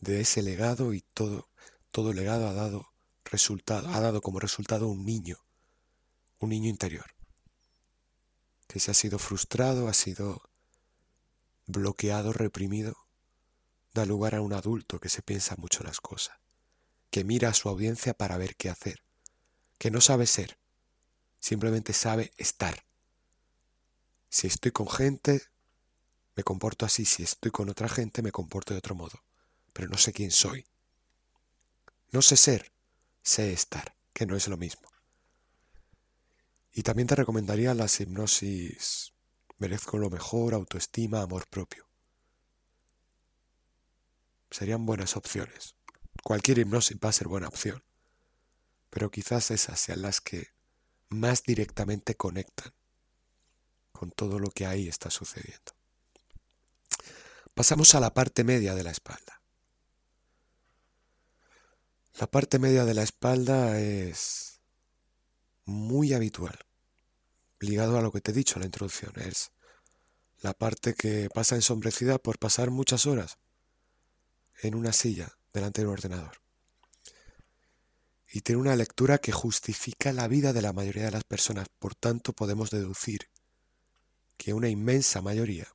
de 0.00 0.20
ese 0.20 0.42
legado 0.42 0.94
y 0.94 1.02
todo, 1.12 1.50
todo 1.90 2.12
legado 2.12 2.48
ha 2.48 2.54
dado 2.54 2.88
resultado, 3.24 3.88
ha 3.90 4.00
dado 4.00 4.22
como 4.22 4.40
resultado 4.40 4.88
un 4.88 5.04
niño, 5.04 5.36
un 6.38 6.48
niño 6.48 6.70
interior, 6.70 7.14
que 8.66 8.80
se 8.80 8.90
ha 8.90 8.94
sido 8.94 9.18
frustrado, 9.18 9.88
ha 9.88 9.94
sido 9.94 10.40
bloqueado, 11.66 12.32
reprimido, 12.32 12.96
da 13.92 14.06
lugar 14.06 14.34
a 14.34 14.40
un 14.40 14.54
adulto 14.54 14.98
que 14.98 15.10
se 15.10 15.20
piensa 15.20 15.56
mucho 15.58 15.82
las 15.84 16.00
cosas, 16.00 16.38
que 17.10 17.24
mira 17.24 17.50
a 17.50 17.54
su 17.54 17.68
audiencia 17.68 18.14
para 18.14 18.38
ver 18.38 18.56
qué 18.56 18.70
hacer, 18.70 19.02
que 19.78 19.90
no 19.90 20.00
sabe 20.00 20.26
ser, 20.26 20.58
simplemente 21.38 21.92
sabe 21.92 22.32
estar. 22.36 22.84
Si 24.28 24.46
estoy 24.46 24.72
con 24.72 24.88
gente, 24.88 25.42
me 26.36 26.44
comporto 26.44 26.86
así, 26.86 27.04
si 27.04 27.22
estoy 27.22 27.50
con 27.50 27.68
otra 27.68 27.88
gente, 27.88 28.22
me 28.22 28.32
comporto 28.32 28.74
de 28.74 28.78
otro 28.78 28.94
modo, 28.94 29.22
pero 29.72 29.88
no 29.88 29.96
sé 29.96 30.12
quién 30.12 30.30
soy. 30.30 30.66
No 32.10 32.22
sé 32.22 32.36
ser, 32.36 32.72
sé 33.22 33.52
estar, 33.52 33.94
que 34.12 34.26
no 34.26 34.36
es 34.36 34.48
lo 34.48 34.56
mismo. 34.56 34.88
Y 36.72 36.82
también 36.82 37.08
te 37.08 37.16
recomendaría 37.16 37.74
las 37.74 38.00
hipnosis 38.00 39.12
merezco 39.58 39.98
lo 39.98 40.10
mejor, 40.10 40.54
autoestima, 40.54 41.20
amor 41.20 41.46
propio. 41.48 41.86
Serían 44.50 44.86
buenas 44.86 45.16
opciones. 45.16 45.74
Cualquier 46.22 46.58
hipnosis 46.58 46.96
va 47.04 47.10
a 47.10 47.12
ser 47.12 47.28
buena 47.28 47.48
opción. 47.48 47.82
Pero 48.90 49.10
quizás 49.10 49.50
esas 49.50 49.78
sean 49.78 50.02
las 50.02 50.20
que 50.20 50.48
más 51.08 51.42
directamente 51.42 52.14
conectan 52.14 52.72
con 53.92 54.10
todo 54.10 54.38
lo 54.38 54.50
que 54.50 54.66
ahí 54.66 54.88
está 54.88 55.10
sucediendo. 55.10 55.72
Pasamos 57.54 57.94
a 57.94 58.00
la 58.00 58.14
parte 58.14 58.44
media 58.44 58.74
de 58.74 58.84
la 58.84 58.90
espalda. 58.90 59.42
La 62.20 62.28
parte 62.28 62.58
media 62.58 62.84
de 62.84 62.94
la 62.94 63.02
espalda 63.02 63.80
es 63.80 64.60
muy 65.64 66.12
habitual, 66.12 66.58
ligado 67.60 67.98
a 67.98 68.02
lo 68.02 68.12
que 68.12 68.20
te 68.20 68.30
he 68.30 68.34
dicho 68.34 68.54
en 68.56 68.60
la 68.60 68.66
introducción. 68.66 69.12
Es 69.16 69.52
la 70.40 70.52
parte 70.52 70.94
que 70.94 71.28
pasa 71.34 71.56
ensombrecida 71.56 72.18
por 72.18 72.38
pasar 72.38 72.70
muchas 72.70 73.06
horas 73.06 73.38
en 74.62 74.74
una 74.74 74.92
silla 74.92 75.36
delante 75.52 75.82
de 75.82 75.88
un 75.88 75.94
ordenador. 75.94 76.47
Y 78.30 78.42
tiene 78.42 78.60
una 78.60 78.76
lectura 78.76 79.18
que 79.18 79.32
justifica 79.32 80.12
la 80.12 80.28
vida 80.28 80.52
de 80.52 80.62
la 80.62 80.72
mayoría 80.72 81.04
de 81.04 81.12
las 81.12 81.24
personas. 81.24 81.68
Por 81.78 81.94
tanto, 81.94 82.32
podemos 82.32 82.70
deducir 82.70 83.30
que 84.36 84.52
una 84.52 84.68
inmensa 84.68 85.22
mayoría 85.22 85.66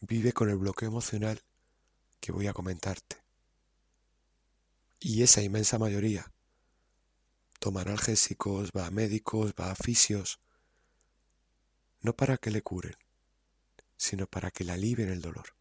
vive 0.00 0.32
con 0.32 0.50
el 0.50 0.56
bloqueo 0.56 0.88
emocional 0.88 1.42
que 2.20 2.32
voy 2.32 2.48
a 2.48 2.52
comentarte. 2.52 3.22
Y 5.00 5.22
esa 5.22 5.42
inmensa 5.42 5.78
mayoría 5.78 6.32
toma 7.60 7.82
analgésicos, 7.82 8.70
va 8.76 8.86
a 8.86 8.90
médicos, 8.90 9.54
va 9.58 9.70
a 9.70 9.76
fisios, 9.76 10.40
no 12.00 12.14
para 12.14 12.36
que 12.36 12.50
le 12.50 12.62
curen, 12.62 12.96
sino 13.96 14.26
para 14.26 14.50
que 14.50 14.64
le 14.64 14.72
alivien 14.72 15.08
el 15.08 15.20
dolor. 15.20 15.54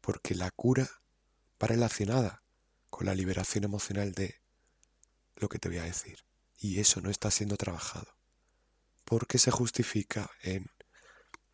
Porque 0.00 0.34
la 0.34 0.50
cura 0.50 0.88
va 1.62 1.68
relacionada 1.68 2.39
con 2.90 3.06
la 3.06 3.14
liberación 3.14 3.64
emocional 3.64 4.12
de 4.12 4.40
lo 5.36 5.48
que 5.48 5.58
te 5.58 5.68
voy 5.68 5.78
a 5.78 5.84
decir. 5.84 6.24
Y 6.58 6.80
eso 6.80 7.00
no 7.00 7.10
está 7.10 7.30
siendo 7.30 7.56
trabajado. 7.56 8.14
Porque 9.04 9.38
se 9.38 9.50
justifica 9.50 10.30
en 10.42 10.70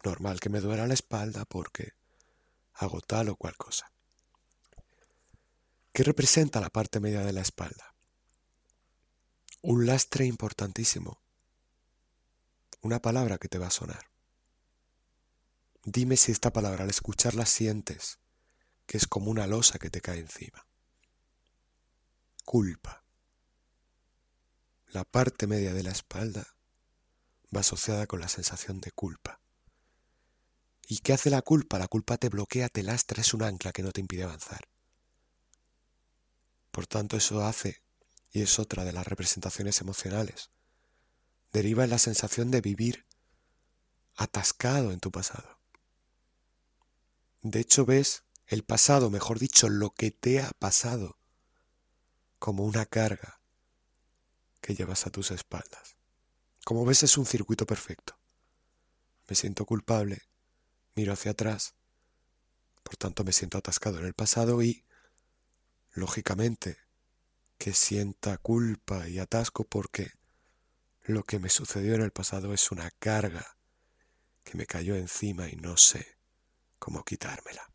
normal 0.03 0.41
que 0.41 0.49
me 0.49 0.61
duela 0.61 0.87
la 0.87 0.95
espalda 0.95 1.45
porque 1.45 1.93
hago 2.75 3.01
tal 3.01 3.29
o 3.29 3.37
cual 3.37 3.57
cosa. 3.57 3.93
¿Qué 5.93 6.03
representa 6.03 6.61
la 6.61 6.71
parte 6.71 7.01
media 7.01 7.21
de 7.21 7.33
la 7.33 7.41
espalda? 7.41 7.95
Un 9.63 9.87
lastre 9.87 10.27
importantísimo. 10.27 11.21
Una 12.83 13.01
palabra 13.01 13.39
que 13.39 13.49
te 13.49 13.59
va 13.59 13.69
a 13.69 13.71
sonar. 13.71 14.11
Dime 15.85 16.17
si 16.17 16.33
esta 16.33 16.53
palabra 16.53 16.85
al 16.85 16.91
escucharla 16.91 17.47
sientes 17.47 18.19
que 18.87 18.97
es 18.97 19.07
como 19.07 19.31
una 19.31 19.47
losa 19.47 19.79
que 19.79 19.91
te 19.91 20.01
cae 20.01 20.19
encima. 20.19 20.67
Culpa. 22.47 23.03
La 24.87 25.03
parte 25.03 25.49
media 25.49 25.75
de 25.75 25.83
la 25.83 25.91
espalda 25.91 26.47
va 27.55 27.59
asociada 27.59 28.07
con 28.07 28.21
la 28.21 28.29
sensación 28.29 28.81
de 28.81 28.93
culpa. 28.93 29.41
¿Y 30.87 30.99
qué 30.99 31.13
hace 31.13 31.29
la 31.29 31.43
culpa? 31.43 31.81
La 31.81 31.89
culpa 31.89 32.19
te 32.19 32.29
bloquea, 32.29 32.69
te 32.69 32.85
lastra, 32.85 33.21
es 33.21 33.35
un 33.35 33.43
ancla 33.43 33.73
que 33.73 33.83
no 33.83 33.91
te 33.91 34.01
impide 34.01 34.23
avanzar. 34.23 34.69
Por 36.71 36.87
tanto, 36.87 37.17
eso 37.17 37.45
hace, 37.45 37.83
y 38.31 38.43
es 38.43 38.61
otra 38.61 38.85
de 38.85 38.93
las 38.93 39.09
representaciones 39.09 39.81
emocionales, 39.81 40.51
deriva 41.53 41.83
en 41.83 41.91
la 41.91 41.99
sensación 41.99 42.53
de 42.53 42.61
vivir 42.61 43.07
atascado 44.15 44.93
en 44.93 45.01
tu 45.01 45.11
pasado. 45.11 45.59
De 47.43 47.59
hecho, 47.59 47.85
ves 47.85 48.23
el 48.47 48.63
pasado, 48.63 49.11
mejor 49.11 49.41
dicho, 49.41 49.69
lo 49.69 49.91
que 49.91 50.13
te 50.13 50.41
ha 50.41 50.53
pasado, 50.61 51.19
como 52.39 52.65
una 52.65 52.87
carga 52.87 53.41
que 54.61 54.75
llevas 54.75 55.07
a 55.07 55.11
tus 55.11 55.31
espaldas. 55.31 55.97
Como 56.65 56.85
ves, 56.85 57.03
es 57.03 57.17
un 57.17 57.27
circuito 57.27 57.67
perfecto. 57.67 58.19
Me 59.29 59.37
siento 59.37 59.65
culpable, 59.65 60.23
miro 60.95 61.13
hacia 61.13 61.33
atrás, 61.33 61.75
por 62.83 62.97
tanto 62.97 63.25
me 63.25 63.33
siento 63.33 63.59
atascado 63.59 63.99
en 63.99 64.07
el 64.07 64.15
pasado 64.15 64.63
y 64.63 64.85
lógicamente, 65.93 66.79
que 67.59 67.73
sienta 67.73 68.39
culpa 68.39 69.09
y 69.09 69.19
atasco 69.19 69.65
porque 69.65 70.13
lo 71.05 71.25
que 71.25 71.39
me 71.39 71.49
sucedió 71.49 71.95
en 71.95 72.03
el 72.03 72.11
pasado 72.11 72.53
es 72.53 72.71
una 72.71 72.91
carga 72.91 73.57
que 74.45 74.57
me 74.57 74.67
cayó 74.67 74.95
encima 74.95 75.49
y 75.49 75.57
no 75.57 75.77
sé 75.77 76.19
cómo 76.79 77.05
quitármela. 77.05 77.73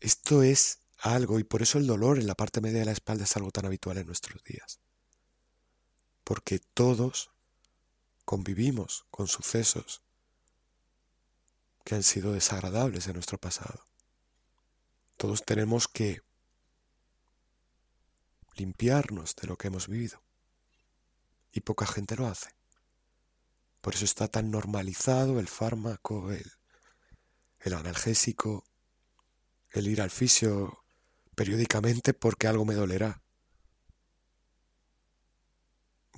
Esto 0.00 0.42
es 0.42 0.79
algo 1.00 1.38
y 1.38 1.44
por 1.44 1.62
eso 1.62 1.78
el 1.78 1.86
dolor 1.86 2.18
en 2.18 2.26
la 2.26 2.34
parte 2.34 2.60
media 2.60 2.80
de 2.80 2.84
la 2.86 2.92
espalda 2.92 3.24
es 3.24 3.36
algo 3.36 3.50
tan 3.50 3.66
habitual 3.66 3.98
en 3.98 4.06
nuestros 4.06 4.42
días. 4.44 4.80
Porque 6.24 6.58
todos 6.58 7.30
convivimos 8.24 9.06
con 9.10 9.26
sucesos 9.26 10.02
que 11.84 11.94
han 11.94 12.02
sido 12.02 12.32
desagradables 12.32 13.06
en 13.06 13.14
nuestro 13.14 13.38
pasado. 13.38 13.84
Todos 15.16 15.44
tenemos 15.44 15.88
que 15.88 16.22
limpiarnos 18.54 19.34
de 19.36 19.48
lo 19.48 19.56
que 19.56 19.68
hemos 19.68 19.88
vivido. 19.88 20.22
Y 21.52 21.60
poca 21.60 21.86
gente 21.86 22.16
lo 22.16 22.26
hace. 22.26 22.54
Por 23.80 23.94
eso 23.94 24.04
está 24.04 24.28
tan 24.28 24.50
normalizado 24.50 25.40
el 25.40 25.48
fármaco, 25.48 26.30
el, 26.30 26.52
el 27.60 27.74
analgésico, 27.74 28.64
el 29.70 29.88
ir 29.88 30.02
al 30.02 30.10
fisio 30.10 30.84
periódicamente 31.40 32.12
porque 32.12 32.48
algo 32.48 32.66
me 32.66 32.74
dolerá. 32.74 33.22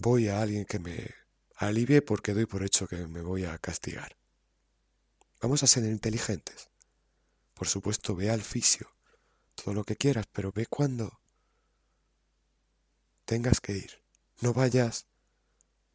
Voy 0.00 0.26
a 0.26 0.42
alguien 0.42 0.64
que 0.64 0.80
me 0.80 1.14
alivie 1.54 2.02
porque 2.02 2.34
doy 2.34 2.46
por 2.46 2.64
hecho 2.64 2.88
que 2.88 3.06
me 3.06 3.20
voy 3.20 3.44
a 3.44 3.56
castigar. 3.58 4.16
Vamos 5.40 5.62
a 5.62 5.68
ser 5.68 5.84
inteligentes. 5.84 6.70
Por 7.54 7.68
supuesto, 7.68 8.16
ve 8.16 8.30
al 8.30 8.42
fisio, 8.42 8.90
todo 9.54 9.74
lo 9.74 9.84
que 9.84 9.94
quieras, 9.94 10.26
pero 10.32 10.50
ve 10.50 10.66
cuando 10.66 11.20
tengas 13.24 13.60
que 13.60 13.74
ir. 13.74 14.02
No 14.40 14.52
vayas 14.52 15.06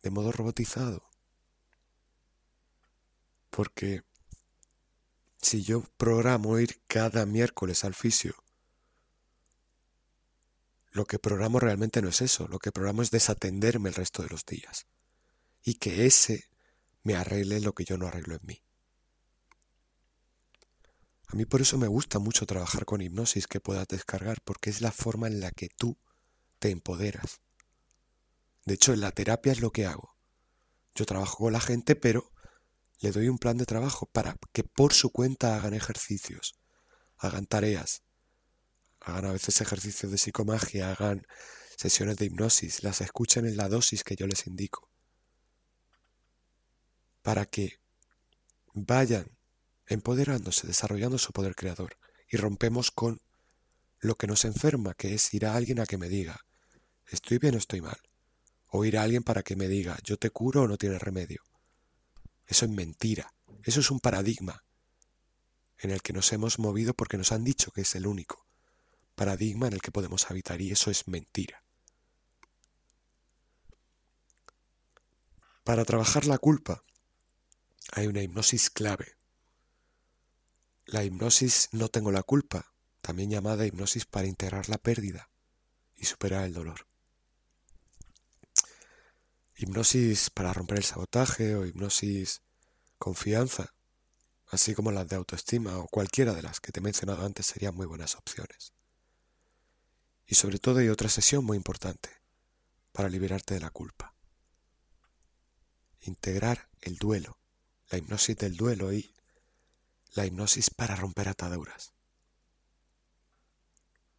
de 0.03 0.09
modo 0.09 0.31
robotizado. 0.31 1.03
Porque 3.49 4.03
si 5.41 5.63
yo 5.63 5.83
programo 5.97 6.59
ir 6.59 6.81
cada 6.87 7.25
miércoles 7.25 7.83
al 7.83 7.93
fisio, 7.93 8.41
lo 10.97 11.05
que 11.05 11.19
programo 11.19 11.59
realmente 11.59 12.01
no 12.01 12.09
es 12.09 12.21
eso, 12.21 12.47
lo 12.47 12.57
que 12.57 12.71
programo 12.71 13.03
es 13.03 13.11
desatenderme 13.11 13.89
el 13.89 13.95
resto 13.95 14.23
de 14.23 14.29
los 14.29 14.45
días 14.45 14.87
y 15.63 15.75
que 15.75 16.07
ese 16.07 16.49
me 17.03 17.15
arregle 17.15 17.61
lo 17.61 17.73
que 17.73 17.85
yo 17.85 17.97
no 17.97 18.07
arreglo 18.07 18.33
en 18.33 18.41
mí. 18.43 18.63
A 21.27 21.35
mí 21.35 21.45
por 21.45 21.61
eso 21.61 21.77
me 21.77 21.87
gusta 21.87 22.17
mucho 22.17 22.47
trabajar 22.47 22.85
con 22.85 23.01
hipnosis 23.01 23.47
que 23.47 23.59
puedas 23.59 23.87
descargar, 23.87 24.41
porque 24.43 24.71
es 24.71 24.81
la 24.81 24.91
forma 24.91 25.27
en 25.27 25.39
la 25.39 25.51
que 25.51 25.69
tú 25.69 25.99
te 26.57 26.71
empoderas. 26.71 27.41
De 28.65 28.73
hecho, 28.73 28.93
en 28.93 29.01
la 29.01 29.11
terapia 29.11 29.51
es 29.51 29.59
lo 29.59 29.71
que 29.71 29.85
hago. 29.85 30.17
Yo 30.95 31.05
trabajo 31.05 31.37
con 31.37 31.53
la 31.53 31.59
gente, 31.59 31.95
pero 31.95 32.31
le 33.01 33.11
doy 33.11 33.29
un 33.29 33.37
plan 33.37 33.57
de 33.57 33.65
trabajo 33.65 34.07
para 34.07 34.35
que 34.51 34.63
por 34.63 34.93
su 34.93 35.11
cuenta 35.11 35.55
hagan 35.55 35.75
ejercicios, 35.75 36.55
hagan 37.17 37.45
tareas, 37.45 38.01
hagan 39.01 39.25
a 39.25 39.31
veces 39.31 39.61
ejercicios 39.61 40.11
de 40.11 40.17
psicomagia, 40.17 40.91
hagan 40.91 41.25
sesiones 41.77 42.17
de 42.17 42.25
hipnosis, 42.25 42.83
las 42.83 43.01
escuchen 43.01 43.45
en 43.45 43.57
la 43.57 43.69
dosis 43.69 44.03
que 44.03 44.15
yo 44.15 44.27
les 44.27 44.47
indico, 44.47 44.89
para 47.21 47.45
que 47.45 47.79
vayan 48.73 49.37
empoderándose, 49.85 50.67
desarrollando 50.67 51.17
su 51.17 51.31
poder 51.31 51.55
creador. 51.55 51.97
Y 52.29 52.37
rompemos 52.37 52.91
con 52.91 53.21
lo 53.99 54.15
que 54.15 54.27
nos 54.27 54.43
enferma, 54.43 54.93
que 54.93 55.13
es 55.13 55.33
ir 55.33 55.45
a 55.45 55.55
alguien 55.55 55.79
a 55.79 55.85
que 55.85 55.97
me 55.97 56.09
diga, 56.09 56.45
estoy 57.05 57.37
bien 57.37 57.55
o 57.55 57.57
estoy 57.57 57.81
mal, 57.81 57.99
o 58.67 58.83
ir 58.83 58.97
a 58.97 59.03
alguien 59.03 59.23
para 59.23 59.43
que 59.43 59.55
me 59.55 59.67
diga, 59.67 59.97
yo 60.03 60.17
te 60.17 60.29
curo 60.29 60.63
o 60.63 60.67
no 60.67 60.77
tienes 60.77 61.01
remedio. 61.01 61.41
Eso 62.45 62.65
es 62.65 62.71
mentira, 62.71 63.33
eso 63.63 63.79
es 63.79 63.91
un 63.91 63.99
paradigma 63.99 64.63
en 65.77 65.91
el 65.91 66.01
que 66.01 66.13
nos 66.13 66.33
hemos 66.33 66.59
movido 66.59 66.93
porque 66.93 67.17
nos 67.17 67.31
han 67.31 67.43
dicho 67.43 67.71
que 67.71 67.81
es 67.81 67.95
el 67.95 68.07
único 68.07 68.46
paradigma 69.17 69.65
en 69.65 69.73
el 69.73 69.81
que 69.81 69.91
podemos 69.91 70.29
habitar 70.29 70.61
y 70.61 70.71
eso 70.71 70.91
es 70.91 71.07
mentira. 71.07 71.63
Para 75.63 75.83
trabajar 75.85 76.27
la 76.27 76.37
culpa 76.37 76.83
hay 77.93 78.05
una 78.05 78.21
hipnosis 78.21 78.69
clave. 78.69 79.17
La 80.85 81.03
hipnosis 81.03 81.69
no 81.71 81.89
tengo 81.89 82.11
la 82.11 82.21
culpa, 82.21 82.71
también 83.01 83.31
llamada 83.31 83.65
hipnosis 83.65 84.05
para 84.05 84.27
integrar 84.27 84.69
la 84.69 84.77
pérdida 84.77 85.31
y 85.95 86.05
superar 86.05 86.45
el 86.45 86.53
dolor. 86.53 86.87
Hipnosis 89.55 90.29
para 90.29 90.53
romper 90.53 90.77
el 90.77 90.83
sabotaje 90.83 91.55
o 91.55 91.65
hipnosis 91.65 92.43
confianza, 92.99 93.73
así 94.45 94.75
como 94.75 94.91
las 94.91 95.07
de 95.07 95.15
autoestima 95.15 95.79
o 95.79 95.87
cualquiera 95.87 96.35
de 96.35 96.43
las 96.43 96.59
que 96.59 96.71
te 96.71 96.81
he 96.81 96.83
mencionado 96.83 97.25
antes 97.25 97.47
serían 97.47 97.75
muy 97.75 97.87
buenas 97.87 98.15
opciones. 98.15 98.76
Y 100.27 100.35
sobre 100.35 100.59
todo 100.59 100.79
hay 100.79 100.89
otra 100.89 101.09
sesión 101.09 101.45
muy 101.45 101.55
importante 101.55 102.09
para 102.91 103.09
liberarte 103.09 103.53
de 103.53 103.61
la 103.61 103.69
culpa. 103.69 104.13
Integrar 106.01 106.67
el 106.81 106.97
duelo, 106.97 107.37
la 107.89 107.97
hipnosis 107.97 108.37
del 108.37 108.57
duelo 108.57 108.91
y 108.91 109.13
la 110.13 110.25
hipnosis 110.25 110.69
para 110.69 110.95
romper 110.95 111.29
ataduras. 111.29 111.93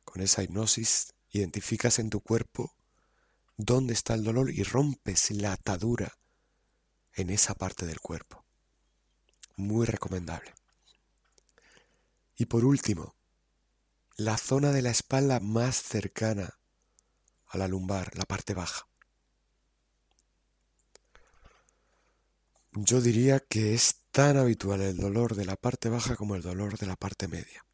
Con 0.05 0.23
esa 0.23 0.43
hipnosis 0.43 1.13
identificas 1.31 1.99
en 1.99 2.09
tu 2.09 2.21
cuerpo 2.21 2.75
dónde 3.59 3.93
está 3.93 4.15
el 4.15 4.25
dolor 4.25 4.51
y 4.51 4.63
rompes 4.63 5.31
la 5.33 5.53
atadura 5.53 6.17
en 7.13 7.29
esa 7.31 7.55
parte 7.55 7.85
del 7.85 8.01
cuerpo. 8.01 8.45
Muy 9.57 9.85
recomendable. 9.85 10.55
Y 12.37 12.47
por 12.47 12.65
último, 12.65 13.18
la 14.19 14.37
zona 14.37 14.73
de 14.73 14.83
la 14.83 14.91
espalda 14.91 15.39
más 15.39 15.81
cercana 15.81 16.59
a 17.47 17.57
la 17.57 17.69
lumbar, 17.69 18.19
la 18.19 18.25
parte 18.25 18.53
baja. 18.53 18.89
Yo 22.73 23.01
diría 23.01 23.39
que 23.39 23.75
es 23.75 24.01
tan 24.11 24.37
habitual 24.37 24.81
el 24.81 24.97
dolor 24.97 25.37
de 25.37 25.45
la 25.45 25.55
parte 25.55 25.89
baja 25.89 26.17
como 26.17 26.35
el 26.35 26.43
dolor 26.43 26.79
de 26.79 26.87
la 26.89 26.97
parte 26.97 27.29
media. 27.29 27.65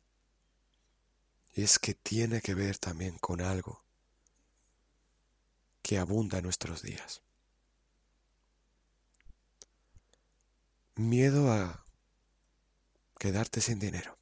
Y 1.54 1.62
es 1.62 1.78
que 1.78 1.94
tiene 1.94 2.42
que 2.42 2.52
ver 2.52 2.76
también 2.76 3.16
con 3.18 3.40
algo 3.40 3.82
que 5.80 5.98
abunda 5.98 6.38
en 6.38 6.44
nuestros 6.44 6.82
días. 6.82 7.22
Miedo 10.96 11.50
a 11.50 11.86
quedarte 13.18 13.62
sin 13.62 13.78
dinero. 13.78 14.18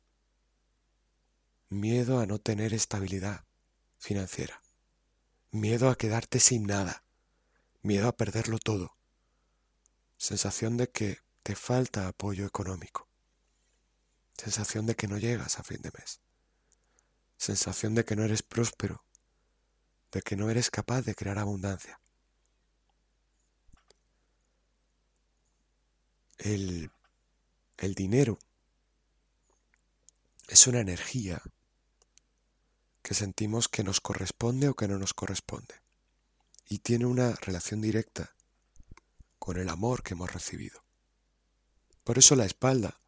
Miedo 1.73 2.21
a 2.21 2.27
no 2.27 2.39
tener 2.39 2.75
estabilidad 2.75 3.45
financiera. 3.99 4.63
Miedo 5.51 5.89
a 5.89 5.97
quedarte 5.97 6.41
sin 6.41 6.67
nada. 6.67 7.05
Miedo 7.83 8.09
a 8.09 8.17
perderlo 8.17 8.59
todo. 8.59 8.97
Sensación 10.17 10.77
de 10.77 10.89
que 10.89 11.19
te 11.43 11.57
falta 11.57 12.09
apoyo 12.09 12.47
económico. 12.47 13.09
Sensación 14.37 14.87
de 14.87 14.95
que 14.95 15.09
no 15.09 15.19
llegas 15.19 15.59
a 15.59 15.65
fin 15.65 15.83
de 15.83 15.91
mes 15.99 16.21
sensación 17.43 17.97
de 17.97 18.05
que 18.05 18.15
no 18.15 18.23
eres 18.23 18.45
próspero, 18.45 19.05
de 20.13 20.23
que 20.23 20.37
no 20.37 20.49
eres 20.49 20.71
capaz 20.71 21.03
de 21.03 21.17
crear 21.17 21.39
abundancia. 21.41 21.99
El, 26.39 26.93
el 27.79 27.95
dinero 27.95 28.39
es 30.47 30.69
una 30.69 30.81
energía 30.81 31.43
que 33.03 33.15
sentimos 33.15 33.69
que 33.69 33.85
nos 33.85 34.01
corresponde 34.01 34.69
o 34.69 34.75
que 34.75 34.89
no 34.89 34.99
nos 34.99 35.15
corresponde. 35.15 35.75
Y 36.69 36.79
tiene 36.79 37.07
una 37.07 37.33
relación 37.33 37.81
directa 37.81 38.35
con 39.39 39.59
el 39.59 39.69
amor 39.69 40.03
que 40.03 40.15
hemos 40.15 40.33
recibido. 40.33 40.85
Por 42.05 42.19
eso 42.19 42.37
la 42.37 42.47
espalda, 42.47 43.01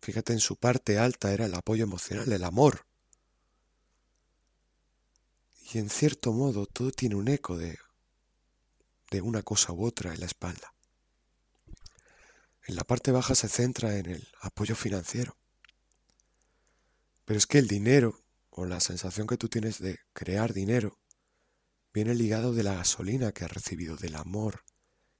fíjate 0.00 0.32
en 0.32 0.40
su 0.40 0.56
parte 0.56 0.98
alta, 0.98 1.32
era 1.32 1.46
el 1.46 1.54
apoyo 1.54 1.84
emocional, 1.84 2.30
el 2.32 2.44
amor 2.44 2.86
y 5.74 5.78
en 5.78 5.90
cierto 5.90 6.32
modo 6.32 6.66
todo 6.66 6.92
tiene 6.92 7.16
un 7.16 7.26
eco 7.28 7.56
de, 7.56 7.78
de 9.10 9.20
una 9.20 9.42
cosa 9.42 9.72
u 9.72 9.84
otra 9.84 10.12
en 10.14 10.20
la 10.20 10.26
espalda. 10.26 10.72
En 12.66 12.76
la 12.76 12.84
parte 12.84 13.10
baja 13.10 13.34
se 13.34 13.48
centra 13.48 13.96
en 13.96 14.06
el 14.06 14.28
apoyo 14.40 14.76
financiero. 14.76 15.36
Pero 17.24 17.38
es 17.38 17.46
que 17.46 17.58
el 17.58 17.66
dinero, 17.66 18.23
o 18.56 18.66
la 18.66 18.78
sensación 18.78 19.26
que 19.26 19.36
tú 19.36 19.48
tienes 19.48 19.80
de 19.80 19.98
crear 20.12 20.52
dinero, 20.52 21.00
viene 21.92 22.14
ligado 22.14 22.52
de 22.52 22.62
la 22.62 22.74
gasolina 22.74 23.32
que 23.32 23.44
has 23.44 23.52
recibido, 23.52 23.96
del 23.96 24.14
amor 24.14 24.64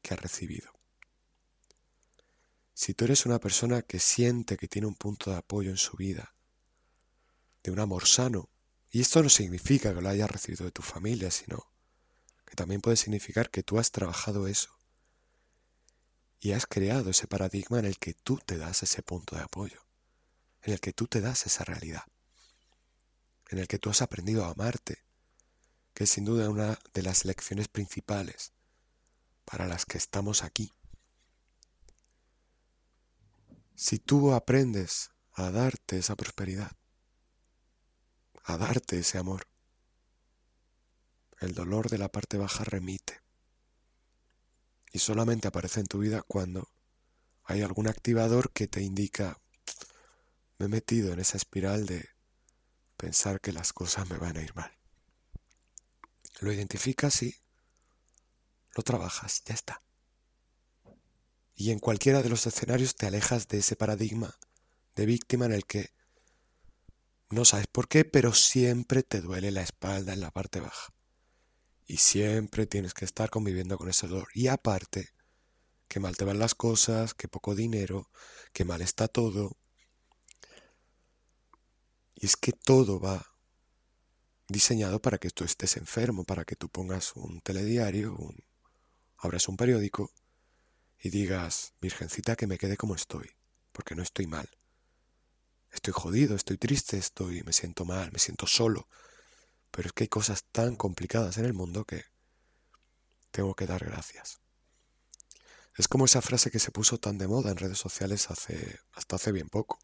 que 0.02 0.14
has 0.14 0.20
recibido. 0.20 0.70
Si 2.74 2.94
tú 2.94 3.06
eres 3.06 3.26
una 3.26 3.40
persona 3.40 3.82
que 3.82 3.98
siente 3.98 4.56
que 4.56 4.68
tiene 4.68 4.86
un 4.86 4.94
punto 4.94 5.32
de 5.32 5.38
apoyo 5.38 5.70
en 5.70 5.76
su 5.76 5.96
vida, 5.96 6.36
de 7.64 7.72
un 7.72 7.80
amor 7.80 8.06
sano, 8.06 8.50
y 8.90 9.00
esto 9.00 9.20
no 9.20 9.28
significa 9.28 9.92
que 9.92 10.00
lo 10.00 10.08
hayas 10.08 10.30
recibido 10.30 10.64
de 10.64 10.70
tu 10.70 10.82
familia, 10.82 11.30
sino 11.32 11.72
que 12.44 12.54
también 12.54 12.80
puede 12.80 12.96
significar 12.96 13.50
que 13.50 13.64
tú 13.64 13.80
has 13.80 13.90
trabajado 13.90 14.46
eso 14.46 14.78
y 16.38 16.52
has 16.52 16.66
creado 16.66 17.10
ese 17.10 17.26
paradigma 17.26 17.80
en 17.80 17.86
el 17.86 17.98
que 17.98 18.14
tú 18.14 18.38
te 18.44 18.58
das 18.58 18.84
ese 18.84 19.02
punto 19.02 19.34
de 19.34 19.42
apoyo, 19.42 19.80
en 20.62 20.74
el 20.74 20.80
que 20.80 20.92
tú 20.92 21.08
te 21.08 21.20
das 21.20 21.46
esa 21.46 21.64
realidad, 21.64 22.04
en 23.50 23.58
el 23.58 23.68
que 23.68 23.78
tú 23.78 23.90
has 23.90 24.02
aprendido 24.02 24.44
a 24.44 24.50
amarte, 24.50 25.04
que 25.92 26.04
es 26.04 26.10
sin 26.10 26.24
duda 26.24 26.50
una 26.50 26.78
de 26.92 27.02
las 27.02 27.24
lecciones 27.24 27.68
principales 27.68 28.52
para 29.44 29.66
las 29.66 29.84
que 29.84 29.98
estamos 29.98 30.42
aquí. 30.42 30.72
Si 33.74 33.98
tú 33.98 34.32
aprendes 34.32 35.10
a 35.32 35.50
darte 35.50 35.98
esa 35.98 36.16
prosperidad, 36.16 36.72
a 38.44 38.56
darte 38.56 38.98
ese 38.98 39.18
amor. 39.18 39.46
El 41.40 41.54
dolor 41.54 41.88
de 41.90 41.98
la 41.98 42.10
parte 42.10 42.38
baja 42.38 42.64
remite 42.64 43.20
y 44.92 45.00
solamente 45.00 45.48
aparece 45.48 45.80
en 45.80 45.86
tu 45.86 45.98
vida 45.98 46.22
cuando 46.22 46.68
hay 47.42 47.62
algún 47.62 47.88
activador 47.88 48.52
que 48.52 48.68
te 48.68 48.80
indica 48.80 49.40
me 50.58 50.66
he 50.66 50.68
metido 50.68 51.12
en 51.12 51.18
esa 51.18 51.36
espiral 51.36 51.84
de 51.86 52.08
pensar 52.96 53.40
que 53.40 53.52
las 53.52 53.72
cosas 53.72 54.08
me 54.08 54.18
van 54.18 54.36
a 54.36 54.42
ir 54.42 54.54
mal. 54.54 54.72
Lo 56.40 56.52
identificas 56.52 57.22
y 57.22 57.36
lo 58.76 58.82
trabajas, 58.82 59.42
ya 59.44 59.54
está. 59.54 59.80
Y 61.54 61.70
en 61.70 61.78
cualquiera 61.78 62.22
de 62.22 62.28
los 62.28 62.46
escenarios 62.46 62.96
te 62.96 63.06
alejas 63.06 63.48
de 63.48 63.58
ese 63.58 63.76
paradigma 63.76 64.36
de 64.96 65.06
víctima 65.06 65.46
en 65.46 65.52
el 65.52 65.64
que 65.64 65.90
no 67.30 67.44
sabes 67.44 67.66
por 67.66 67.88
qué, 67.88 68.04
pero 68.04 68.32
siempre 68.32 69.02
te 69.02 69.20
duele 69.20 69.50
la 69.50 69.62
espalda 69.62 70.12
en 70.12 70.20
la 70.20 70.30
parte 70.30 70.60
baja. 70.60 70.92
Y 71.86 71.98
siempre 71.98 72.66
tienes 72.66 72.94
que 72.94 73.04
estar 73.04 73.30
conviviendo 73.30 73.76
con 73.76 73.88
ese 73.88 74.06
dolor. 74.06 74.28
Y 74.34 74.48
aparte, 74.48 75.10
que 75.88 76.00
mal 76.00 76.16
te 76.16 76.24
van 76.24 76.38
las 76.38 76.54
cosas, 76.54 77.14
que 77.14 77.28
poco 77.28 77.54
dinero, 77.54 78.10
que 78.52 78.64
mal 78.64 78.82
está 78.82 79.08
todo. 79.08 79.56
Es 82.24 82.36
que 82.36 82.52
todo 82.52 83.00
va 83.00 83.26
diseñado 84.48 85.00
para 85.00 85.18
que 85.18 85.30
tú 85.30 85.44
estés 85.44 85.76
enfermo, 85.76 86.24
para 86.24 86.44
que 86.44 86.56
tú 86.56 86.68
pongas 86.68 87.16
un 87.16 87.40
telediario, 87.40 88.16
abras 89.18 89.48
un 89.48 89.56
periódico 89.56 90.10
y 90.98 91.10
digas, 91.10 91.74
Virgencita, 91.80 92.36
que 92.36 92.46
me 92.46 92.58
quede 92.58 92.76
como 92.76 92.94
estoy, 92.94 93.30
porque 93.72 93.94
no 93.94 94.02
estoy 94.02 94.26
mal 94.26 94.48
estoy 95.74 95.92
jodido, 95.92 96.36
estoy 96.36 96.56
triste, 96.56 96.96
estoy, 96.96 97.42
me 97.42 97.52
siento 97.52 97.84
mal, 97.84 98.10
me 98.12 98.18
siento 98.18 98.46
solo. 98.46 98.88
Pero 99.70 99.88
es 99.88 99.92
que 99.92 100.04
hay 100.04 100.08
cosas 100.08 100.44
tan 100.44 100.76
complicadas 100.76 101.36
en 101.36 101.44
el 101.44 101.52
mundo 101.52 101.84
que 101.84 102.04
tengo 103.30 103.54
que 103.54 103.66
dar 103.66 103.84
gracias. 103.84 104.40
Es 105.76 105.88
como 105.88 106.04
esa 106.04 106.22
frase 106.22 106.52
que 106.52 106.60
se 106.60 106.70
puso 106.70 106.98
tan 106.98 107.18
de 107.18 107.26
moda 107.26 107.50
en 107.50 107.56
redes 107.56 107.78
sociales 107.78 108.30
hace, 108.30 108.78
hasta 108.92 109.16
hace 109.16 109.32
bien 109.32 109.48
poco. 109.48 109.78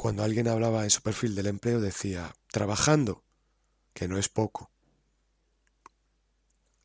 Cuando 0.00 0.24
alguien 0.24 0.48
hablaba 0.48 0.84
en 0.84 0.88
su 0.88 1.02
perfil 1.02 1.34
del 1.34 1.46
empleo 1.46 1.78
decía, 1.78 2.34
trabajando, 2.50 3.22
que 3.92 4.08
no 4.08 4.16
es 4.16 4.30
poco. 4.30 4.70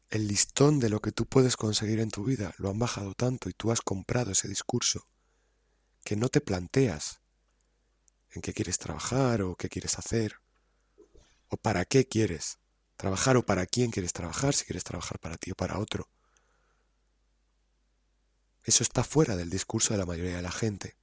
El 0.10 0.28
listón 0.28 0.82
de 0.82 0.89
lo 0.89 0.99
que 0.99 1.13
tú 1.13 1.25
puedes 1.25 1.56
conseguir 1.56 2.01
en 2.01 2.12
tu 2.12 2.25
vida 2.25 2.54
lo 2.58 2.69
han 2.69 2.78
bajado 2.78 3.13
tanto 3.13 3.47
y 3.47 3.54
tú 3.54 3.71
has 3.71 3.80
comprado 3.80 4.32
ese 4.32 4.49
discurso 4.49 5.08
que 6.04 6.17
no 6.17 6.28
te 6.28 6.41
planteas 6.41 7.21
en 8.32 8.41
qué 8.41 8.51
quieres 8.51 8.80
trabajar 8.80 9.43
o 9.43 9.56
qué 9.56 9.69
quieres 9.69 9.97
hacer 9.97 10.41
o 11.47 11.56
para 11.56 11.86
qué 11.86 12.10
quieres 12.10 12.58
trabajar 12.97 13.38
o 13.38 13.45
para 13.45 13.65
quién 13.65 13.91
quieres 13.91 14.12
trabajar, 14.12 14.54
si 14.54 14.65
quieres 14.65 14.84
trabajar 14.84 15.19
para 15.19 15.38
ti 15.38 15.51
o 15.51 15.56
para 15.56 15.80
otro. 15.80 16.10
Eso 18.65 18.84
está 18.84 19.06
fuera 19.06 19.38
del 19.38 19.49
discurso 19.49 19.93
de 19.93 19.99
la 19.99 20.06
mayoría 20.06 20.36
de 20.36 20.41
la 20.41 20.51
gente. 20.51 20.97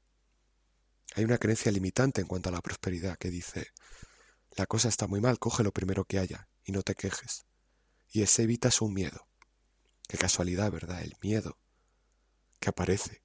Hay 1.15 1.25
una 1.25 1.39
creencia 1.39 1.71
limitante 1.71 2.21
en 2.21 2.27
cuanto 2.27 2.49
a 2.49 2.53
la 2.53 2.63
prosperidad 2.63 3.19
que 3.19 3.31
dice, 3.31 3.73
la 4.57 4.67
cosa 4.67 4.89
está 4.89 5.07
muy 5.07 5.21
mal, 5.21 5.39
coge 5.39 5.63
lo 5.63 5.73
primero 5.73 6.05
que 6.05 6.19
haya 6.19 6.49
y 6.65 6.73
no 6.73 6.83
te 6.83 6.95
quejes. 6.95 7.47
Y 8.11 8.23
ese 8.23 8.43
evitas 8.43 8.81
un 8.81 8.95
miedo. 8.95 9.29
Qué 10.09 10.19
casualidad, 10.19 10.71
¿verdad? 10.71 11.03
El 11.03 11.17
miedo 11.23 11.59
que 12.61 12.71
aparece 12.71 13.23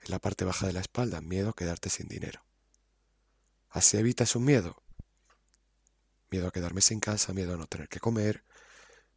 en 0.00 0.10
la 0.10 0.18
parte 0.18 0.44
baja 0.44 0.66
de 0.66 0.72
la 0.72 0.80
espalda, 0.80 1.20
miedo 1.20 1.50
a 1.50 1.54
quedarte 1.54 1.90
sin 1.90 2.08
dinero. 2.08 2.44
Así 3.68 3.96
evitas 3.96 4.36
un 4.36 4.44
miedo. 4.44 4.82
Miedo 6.30 6.48
a 6.48 6.52
quedarme 6.52 6.80
sin 6.80 7.00
casa, 7.00 7.32
miedo 7.32 7.54
a 7.54 7.56
no 7.56 7.66
tener 7.66 7.88
que 7.88 8.00
comer, 8.00 8.44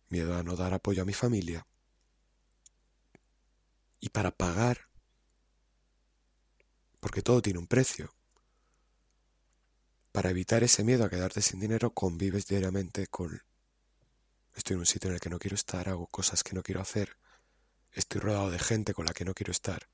miedo 0.10 0.36
a 0.36 0.44
no 0.44 0.56
dar 0.56 0.74
apoyo 0.74 1.04
a 1.04 1.06
mi 1.06 1.14
familia. 1.14 1.66
Y 4.00 4.10
para 4.10 4.32
pagar, 4.32 4.89
porque 7.00 7.22
todo 7.22 7.42
tiene 7.42 7.60
un 7.60 7.68
precio, 7.68 8.14
para 10.12 10.32
evitar 10.32 10.64
ese 10.64 10.84
miedo 10.84 11.06
a 11.06 11.10
quedarte 11.10 11.42
sin 11.42 11.60
dinero, 11.60 11.94
convives 11.94 12.48
diariamente 12.48 13.08
con... 13.08 13.42
Estoy 14.54 14.74
en 14.74 14.80
un 14.80 14.86
sitio 14.86 15.10
en 15.10 15.16
el 15.16 15.22
que 15.22 15.30
no 15.30 15.40
quiero 15.40 15.56
estar, 15.56 15.88
hago 15.88 16.08
cosas 16.08 16.44
que 16.44 16.54
no 16.54 16.64
quiero 16.64 16.82
hacer, 16.82 17.16
estoy 17.92 18.20
rodeado 18.22 18.50
de 18.50 18.60
gente 18.60 18.94
con 18.94 19.06
la 19.06 19.14
que 19.14 19.24
no 19.24 19.34
quiero 19.34 19.52
estar 19.52 19.88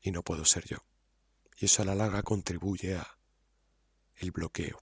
y 0.00 0.10
no 0.10 0.22
puedo 0.22 0.44
ser 0.44 0.64
yo. 0.66 0.78
Y 1.56 1.66
eso 1.66 1.82
a 1.82 1.84
la 1.84 1.94
larga 1.94 2.22
contribuye 2.22 2.96
a 2.96 3.18
el 4.16 4.30
bloqueo. 4.30 4.80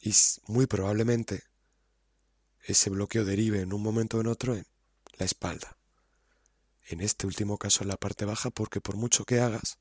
Y 0.00 0.14
muy 0.46 0.66
probablemente 0.66 1.44
ese 2.60 2.90
bloqueo 2.90 3.24
derive 3.24 3.60
en 3.60 3.72
un 3.72 3.82
momento 3.82 4.18
o 4.18 4.20
en 4.20 4.26
otro 4.26 4.54
en 4.54 4.66
la 5.18 5.24
espalda. 5.24 5.76
En 6.86 7.00
este 7.00 7.26
último 7.26 7.58
caso 7.58 7.82
en 7.82 7.88
la 7.88 7.96
parte 7.96 8.24
baja 8.24 8.50
porque 8.50 8.80
por 8.80 8.96
mucho 8.96 9.24
que 9.24 9.40
hagas, 9.40 9.78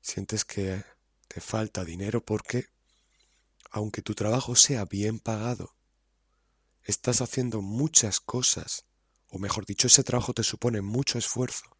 sientes 0.00 0.44
que 0.44 0.84
te 1.28 1.40
falta 1.40 1.84
dinero 1.84 2.22
porque, 2.22 2.66
aunque 3.70 4.02
tu 4.02 4.14
trabajo 4.14 4.54
sea 4.54 4.84
bien 4.84 5.18
pagado, 5.18 5.74
estás 6.84 7.22
haciendo 7.22 7.62
muchas 7.62 8.20
cosas, 8.20 8.84
o 9.28 9.38
mejor 9.38 9.64
dicho, 9.64 9.86
ese 9.86 10.04
trabajo 10.04 10.34
te 10.34 10.42
supone 10.42 10.82
mucho 10.82 11.18
esfuerzo, 11.18 11.76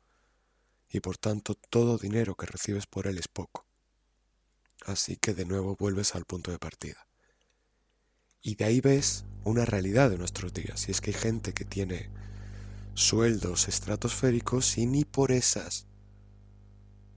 y 0.89 1.01
por 1.01 1.19
tanto 1.19 1.55
todo 1.55 1.99
dinero 1.99 2.35
que 2.35 2.47
recibes 2.47 2.87
por 2.87 3.07
él 3.07 3.19
es 3.19 3.29
poco. 3.29 3.67
Así 4.87 5.17
que 5.17 5.35
de 5.35 5.45
nuevo 5.45 5.77
vuelves 5.77 6.15
al 6.15 6.25
punto 6.25 6.51
de 6.51 6.59
partida. 6.59 7.07
Y 8.41 8.57
de 8.57 8.65
ahí 8.65 8.81
ves 8.81 9.25
una 9.45 9.65
realidad 9.65 10.11
de 10.11 10.19
nuestros 10.19 10.53
días, 10.55 10.89
y 10.89 10.93
es 10.93 11.01
que 11.01 11.11
hay 11.11 11.19
gente 11.19 11.53
que 11.53 11.65
tiene 11.65 12.11
sueldos 12.95 13.69
estratosféricos 13.69 14.79
y 14.79 14.87
ni 14.87 15.05
por 15.05 15.33
esas 15.33 15.87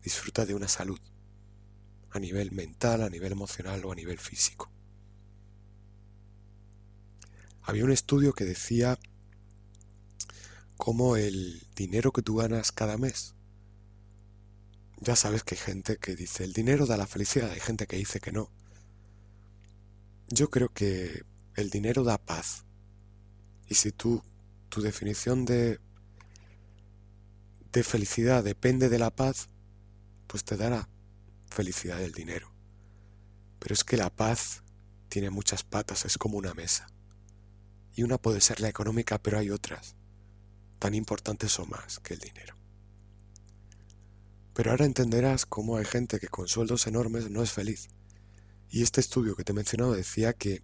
disfruta 0.04 0.46
de 0.46 0.54
una 0.54 0.68
salud 0.68 1.00
a 2.12 2.20
nivel 2.20 2.52
mental, 2.52 3.02
a 3.02 3.10
nivel 3.10 3.34
emocional 3.34 3.84
o 3.84 3.92
a 3.92 3.96
nivel 3.96 4.20
físico. 4.20 4.72
Había 7.62 7.84
un 7.84 7.92
estudio 7.92 8.34
que 8.34 8.46
decía 8.46 8.98
cómo 10.78 11.18
el 11.18 11.68
dinero 11.76 12.12
que 12.12 12.22
tú 12.22 12.36
ganas 12.36 12.72
cada 12.72 12.98
mes, 12.98 13.34
ya 15.02 15.16
sabes 15.16 15.44
que 15.44 15.56
hay 15.56 15.62
gente 15.62 15.98
que 15.98 16.16
dice 16.16 16.44
el 16.44 16.54
dinero 16.54 16.86
da 16.86 16.96
la 16.96 17.08
felicidad, 17.08 17.52
hay 17.52 17.60
gente 17.60 17.88
que 17.88 17.98
dice 17.98 18.20
que 18.20 18.32
no. 18.32 18.50
Yo 20.30 20.50
creo 20.50 20.70
que 20.70 21.24
el 21.56 21.70
dinero 21.70 22.04
da 22.04 22.18
paz. 22.18 22.66
Y 23.68 23.76
si 23.76 23.92
tú, 23.92 24.24
tu 24.76 24.82
definición 24.82 25.46
de, 25.46 25.80
de 27.72 27.82
felicidad 27.82 28.44
depende 28.44 28.90
de 28.90 29.00
la 29.00 29.10
paz, 29.10 29.48
pues 30.28 30.44
te 30.44 30.58
dará 30.58 30.90
felicidad 31.50 31.98
del 31.98 32.12
dinero. 32.12 32.52
Pero 33.60 33.74
es 33.74 33.86
que 33.86 33.96
la 33.96 34.10
paz 34.10 34.64
tiene 35.08 35.30
muchas 35.30 35.64
patas, 35.64 36.04
es 36.04 36.18
como 36.18 36.38
una 36.38 36.54
mesa. 36.54 36.88
Y 37.94 38.04
una 38.04 38.18
puede 38.18 38.42
ser 38.42 38.60
la 38.60 38.68
económica, 38.68 39.18
pero 39.18 39.40
hay 39.40 39.50
otras, 39.50 39.96
tan 40.78 40.94
importantes 40.94 41.58
o 41.58 41.66
más 41.66 42.00
que 42.00 42.16
el 42.16 42.20
dinero. 42.20 42.58
Pero 44.54 44.72
ahora 44.72 44.84
entenderás 44.84 45.46
cómo 45.46 45.78
hay 45.78 45.86
gente 45.86 46.20
que 46.20 46.28
con 46.28 46.50
sueldos 46.50 46.86
enormes 46.86 47.30
no 47.30 47.42
es 47.42 47.54
feliz. 47.54 47.88
Y 48.70 48.82
este 48.82 49.00
estudio 49.00 49.38
que 49.38 49.46
te 49.46 49.54
he 49.54 49.56
mencionado 49.56 49.94
decía 49.94 50.34
que 50.34 50.64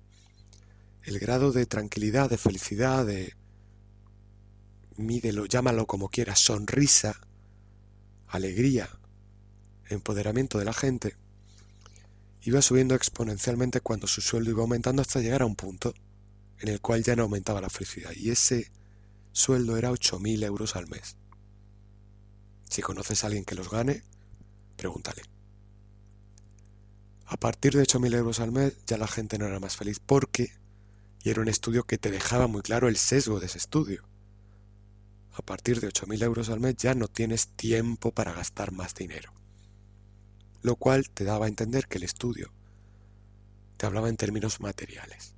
el 1.03 1.17
grado 1.17 1.53
de 1.53 1.65
tranquilidad, 1.65 2.29
de 2.29 2.37
felicidad, 2.37 3.05
de 3.05 3.39
mídelo, 5.01 5.45
llámalo 5.45 5.87
como 5.87 6.09
quieras, 6.09 6.39
sonrisa, 6.39 7.19
alegría, 8.27 8.89
empoderamiento 9.89 10.57
de 10.57 10.65
la 10.65 10.73
gente, 10.73 11.15
iba 12.43 12.61
subiendo 12.61 12.95
exponencialmente 12.95 13.81
cuando 13.81 14.07
su 14.07 14.21
sueldo 14.21 14.51
iba 14.51 14.61
aumentando 14.61 15.01
hasta 15.01 15.19
llegar 15.19 15.41
a 15.41 15.45
un 15.45 15.55
punto 15.55 15.93
en 16.59 16.69
el 16.69 16.81
cual 16.81 17.03
ya 17.03 17.15
no 17.15 17.23
aumentaba 17.23 17.61
la 17.61 17.69
felicidad. 17.69 18.11
Y 18.15 18.29
ese 18.29 18.71
sueldo 19.31 19.77
era 19.77 19.91
8.000 19.91 20.43
euros 20.45 20.75
al 20.75 20.87
mes. 20.87 21.17
Si 22.69 22.81
conoces 22.81 23.23
a 23.23 23.27
alguien 23.27 23.45
que 23.45 23.55
los 23.55 23.69
gane, 23.69 24.03
pregúntale. 24.77 25.23
A 27.25 27.37
partir 27.37 27.73
de 27.73 27.83
8.000 27.83 28.15
euros 28.15 28.39
al 28.39 28.51
mes 28.51 28.77
ya 28.85 28.97
la 28.97 29.07
gente 29.07 29.37
no 29.37 29.45
era 29.45 29.59
más 29.59 29.75
feliz 29.75 29.99
porque, 29.99 30.51
y 31.23 31.29
era 31.29 31.41
un 31.41 31.47
estudio 31.47 31.83
que 31.83 31.97
te 31.97 32.11
dejaba 32.11 32.47
muy 32.47 32.61
claro 32.61 32.87
el 32.87 32.97
sesgo 32.97 33.39
de 33.39 33.45
ese 33.47 33.57
estudio, 33.57 34.03
a 35.33 35.41
partir 35.41 35.79
de 35.79 35.87
8.000 35.87 36.23
euros 36.23 36.49
al 36.49 36.59
mes 36.59 36.75
ya 36.77 36.93
no 36.93 37.07
tienes 37.07 37.47
tiempo 37.47 38.11
para 38.11 38.33
gastar 38.33 38.71
más 38.71 38.95
dinero 38.95 39.31
lo 40.61 40.75
cual 40.75 41.09
te 41.09 41.23
daba 41.23 41.45
a 41.45 41.49
entender 41.49 41.87
que 41.87 41.97
el 41.97 42.03
estudio 42.03 42.51
te 43.77 43.85
hablaba 43.85 44.09
en 44.09 44.17
términos 44.17 44.59
materiales. 44.59 45.33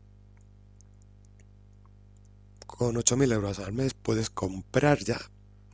Con 2.67 2.95
8.000 2.95 3.33
euros 3.33 3.59
al 3.59 3.71
mes 3.71 3.93
puedes 3.93 4.29
comprar 4.29 4.99
ya 4.99 5.19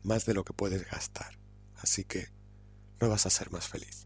más 0.03 0.25
de 0.25 0.33
lo 0.33 0.43
que 0.43 0.53
puedes 0.53 0.89
gastar, 0.89 1.39
así 1.77 2.03
que 2.03 2.27
no 2.99 3.09
vas 3.09 3.25
a 3.25 3.29
ser 3.29 3.51
más 3.51 3.67
feliz. 3.67 4.05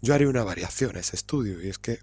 Yo 0.00 0.14
haré 0.14 0.26
una 0.26 0.44
variación 0.44 0.96
a 0.96 1.00
ese 1.00 1.16
estudio 1.16 1.62
y 1.62 1.68
es 1.68 1.78
que 1.78 1.98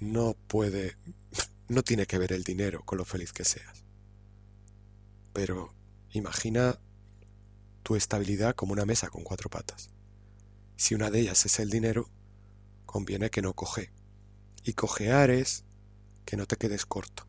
no 0.00 0.34
puede, 0.46 0.96
no 1.68 1.82
tiene 1.82 2.06
que 2.06 2.18
ver 2.18 2.32
el 2.32 2.44
dinero 2.44 2.82
con 2.84 2.98
lo 2.98 3.04
feliz 3.04 3.32
que 3.32 3.44
seas. 3.44 3.79
Pero 5.32 5.74
imagina 6.10 6.78
tu 7.82 7.96
estabilidad 7.96 8.54
como 8.54 8.72
una 8.72 8.84
mesa 8.84 9.08
con 9.08 9.22
cuatro 9.22 9.50
patas. 9.50 9.90
Si 10.76 10.94
una 10.94 11.10
de 11.10 11.20
ellas 11.20 11.44
es 11.46 11.58
el 11.58 11.70
dinero, 11.70 12.08
conviene 12.86 13.30
que 13.30 13.42
no 13.42 13.54
coge. 13.54 13.92
Y 14.64 14.74
cojear 14.74 15.30
es 15.30 15.64
que 16.24 16.36
no 16.36 16.46
te 16.46 16.56
quedes 16.56 16.86
corto. 16.86 17.26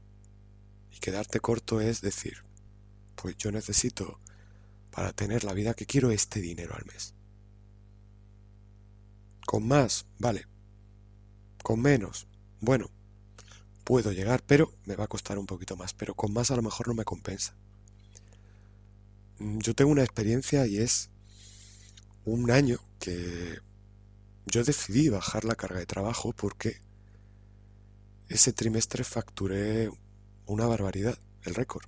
Y 0.92 1.00
quedarte 1.00 1.40
corto 1.40 1.82
es 1.82 2.02
decir, 2.02 2.44
pues 3.16 3.38
yo 3.38 3.52
necesito 3.52 4.20
para 4.92 5.14
tener 5.14 5.44
la 5.44 5.54
vida 5.54 5.74
que 5.74 5.86
quiero 5.86 6.12
este 6.12 6.42
dinero 6.42 6.76
al 6.76 6.86
mes. 6.86 7.14
Con 9.46 9.68
más, 9.68 10.06
vale. 10.20 10.48
Con 11.64 11.82
menos, 11.82 12.28
bueno, 12.60 12.90
puedo 13.84 14.12
llegar, 14.12 14.44
pero 14.46 14.74
me 14.86 14.96
va 14.96 15.06
a 15.06 15.10
costar 15.10 15.38
un 15.38 15.46
poquito 15.46 15.76
más. 15.76 15.94
Pero 15.94 16.16
con 16.16 16.34
más 16.34 16.52
a 16.52 16.56
lo 16.56 16.62
mejor 16.62 16.88
no 16.88 16.94
me 16.94 17.06
compensa. 17.06 17.56
Mm, 19.42 19.60
yo 19.60 19.74
tengo 19.74 19.92
una 19.92 20.04
experiencia 20.04 20.68
y 20.68 20.78
es 20.78 21.10
un 22.26 22.52
año 22.52 22.78
que 23.00 23.60
yo 24.46 24.64
decidí 24.64 25.10
bajar 25.10 25.46
la 25.46 25.56
carga 25.56 25.80
de 25.80 25.86
trabajo 25.88 26.34
porque 26.34 26.80
ese 28.30 28.54
trimestre 28.54 29.04
facturé 29.04 29.90
una 30.46 30.68
barbaridad, 30.68 31.18
el 31.44 31.56
récord 31.56 31.86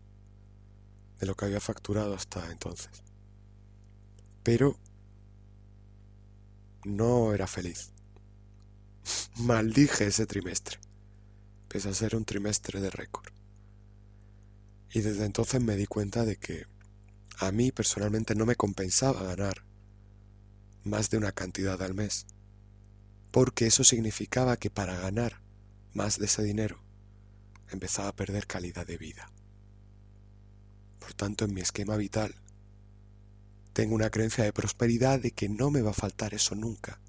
de 1.19 1.27
lo 1.27 1.35
que 1.35 1.45
había 1.45 1.59
facturado 1.59 2.15
hasta 2.15 2.51
entonces. 2.51 3.03
Pero 4.41 4.77
no 6.85 7.33
era 7.33 7.45
feliz. 7.45 7.91
Maldije 9.37 10.07
ese 10.07 10.25
trimestre, 10.25 10.79
pese 11.67 11.89
a 11.89 11.93
ser 11.93 12.15
un 12.15 12.25
trimestre 12.25 12.81
de 12.81 12.89
récord. 12.89 13.31
Y 14.91 15.01
desde 15.01 15.25
entonces 15.25 15.61
me 15.61 15.75
di 15.75 15.85
cuenta 15.85 16.25
de 16.25 16.37
que 16.37 16.72
a 17.39 17.51
mí 17.51 17.71
personalmente 17.71 18.35
no 18.35 18.45
me 18.45 18.55
compensaba 18.55 19.23
ganar 19.23 19.63
más 20.83 21.09
de 21.09 21.17
una 21.17 21.31
cantidad 21.31 21.81
al 21.81 21.93
mes, 21.93 22.25
porque 23.31 23.67
eso 23.67 23.83
significaba 23.83 24.57
que 24.57 24.69
para 24.69 24.99
ganar 24.99 25.41
más 25.93 26.19
de 26.19 26.25
ese 26.25 26.43
dinero 26.43 26.81
empezaba 27.69 28.09
a 28.09 28.15
perder 28.15 28.47
calidad 28.47 28.85
de 28.85 28.97
vida. 28.97 29.31
Por 30.99 31.13
tanto, 31.13 31.45
en 31.45 31.53
mi 31.53 31.61
esquema 31.61 31.97
vital 31.97 32.35
tengo 33.73 33.95
una 33.95 34.09
creencia 34.09 34.43
de 34.43 34.53
prosperidad 34.53 35.19
de 35.19 35.31
que 35.31 35.49
no 35.49 35.71
me 35.71 35.81
va 35.81 35.91
a 35.91 35.95
faltar 35.95 36.33
eso 36.33 36.55
nunca, 36.55 36.99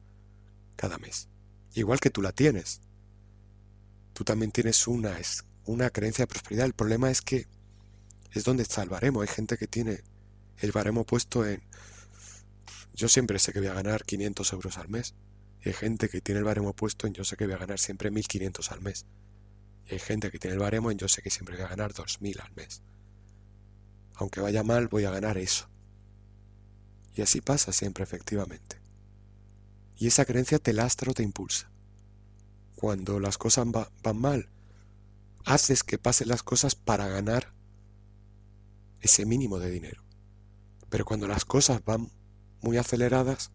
cada 0.77 0.99
mes. 0.99 1.29
Igual 1.75 2.01
que 2.01 2.11
tú 2.11 2.23
la 2.23 2.33
tienes. 2.33 2.81
Tú 4.15 4.25
también 4.25 4.53
tienes 4.53 4.87
una, 4.87 5.17
una 5.67 5.91
creencia 5.91 6.23
de 6.23 6.29
prosperidad. 6.29 6.67
El 6.67 6.73
problema 6.73 7.11
es 7.11 7.21
que 7.21 7.47
es 8.33 8.45
donde 8.45 8.67
baremo. 8.89 9.21
Hay 9.21 9.29
gente 9.29 9.59
que 9.59 9.67
tiene 9.67 10.03
el 10.59 10.73
baremo 10.73 11.05
puesto 11.05 11.47
en... 11.47 11.63
Yo 12.95 13.09
siempre 13.09 13.39
sé 13.39 13.53
que 13.53 13.59
voy 13.59 13.69
a 13.69 13.75
ganar 13.75 14.05
500 14.05 14.53
euros 14.53 14.79
al 14.79 14.89
mes. 14.89 15.15
Y 15.65 15.69
hay 15.69 15.75
gente 15.75 16.09
que 16.09 16.21
tiene 16.21 16.41
el 16.41 16.45
baremo 16.45 16.75
puesto 16.75 17.07
en 17.07 17.15
yo 17.15 17.25
sé 17.25 17.37
que 17.37 17.47
voy 17.47 17.55
a 17.55 17.59
ganar 17.59 17.79
siempre 17.79 18.11
1500 18.11 18.71
al 18.73 18.81
mes. 18.81 19.07
Y 19.87 19.95
hay 19.95 19.99
gente 19.99 20.31
que 20.31 20.39
tiene 20.39 20.55
el 20.55 20.61
baremo 20.61 20.91
en 20.91 20.99
yo 20.99 21.09
sé 21.09 21.23
que 21.23 21.31
siempre 21.31 21.57
voy 21.57 21.65
a 21.65 21.69
ganar 21.69 21.93
2000 21.93 22.41
al 22.41 22.53
mes. 22.55 22.83
Aunque 24.15 24.41
vaya 24.41 24.63
mal, 24.63 24.89
voy 24.89 25.05
a 25.05 25.11
ganar 25.11 25.39
eso. 25.39 25.69
Y 27.15 27.23
así 27.23 27.41
pasa 27.41 27.73
siempre, 27.73 28.05
efectivamente. 28.05 28.81
Y 29.97 30.07
esa 30.07 30.25
creencia 30.25 30.59
te 30.59 30.73
lastra 30.73 31.11
o 31.11 31.15
te 31.15 31.23
impulsa. 31.23 31.71
Cuando 32.77 33.21
las 33.21 33.39
cosas 33.39 33.67
van 34.03 34.17
mal, 34.19 34.49
haces 35.45 35.85
que 35.85 35.99
pasen 35.99 36.29
las 36.29 36.43
cosas 36.43 36.75
para 36.75 37.07
ganar 37.09 37.55
ese 39.01 39.27
mínimo 39.27 39.59
de 39.59 39.71
dinero. 39.71 40.04
Pero 40.95 41.05
cuando 41.05 41.27
las 41.27 41.45
cosas 41.45 41.85
van 41.85 42.09
muy 42.61 42.77
aceleradas, 42.77 43.51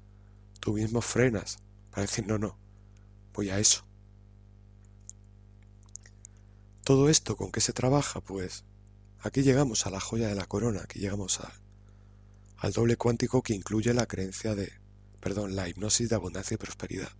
tú 0.59 0.73
mismo 0.73 0.99
frenas 0.99 1.59
para 1.89 2.01
decir, 2.01 2.27
no, 2.27 2.37
no, 2.37 2.59
voy 3.33 3.49
a 3.49 3.59
eso. 3.59 3.85
Todo 6.83 7.07
esto 7.07 7.37
con 7.37 7.53
qué 7.53 7.61
se 7.61 7.71
trabaja, 7.71 8.19
pues 8.19 8.65
aquí 9.21 9.41
llegamos 9.41 9.87
a 9.87 9.89
la 9.89 10.01
joya 10.01 10.27
de 10.27 10.35
la 10.35 10.47
corona, 10.47 10.81
aquí 10.83 10.99
llegamos 10.99 11.39
al 12.57 12.73
doble 12.73 12.97
cuántico 12.97 13.41
que 13.41 13.53
incluye 13.53 13.93
la 13.93 14.05
creencia 14.05 14.53
de, 14.53 14.73
perdón, 15.21 15.55
la 15.55 15.69
hipnosis 15.69 16.09
de 16.09 16.15
abundancia 16.15 16.55
y 16.55 16.57
prosperidad, 16.57 17.13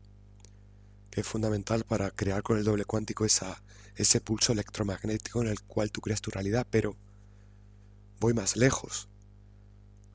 que 1.12 1.22
es 1.22 1.28
fundamental 1.28 1.86
para 1.86 2.12
crear 2.12 2.44
con 2.44 2.58
el 2.58 2.66
doble 2.66 2.84
cuántico 2.84 3.24
ese 3.24 4.20
pulso 4.20 4.52
electromagnético 4.52 5.42
en 5.44 5.48
el 5.48 5.62
cual 5.62 5.94
tú 5.94 6.02
creas 6.02 6.20
tu 6.20 6.30
realidad, 6.30 6.68
pero 6.70 6.98
voy 8.20 8.34
más 8.34 8.58
lejos. 8.58 9.08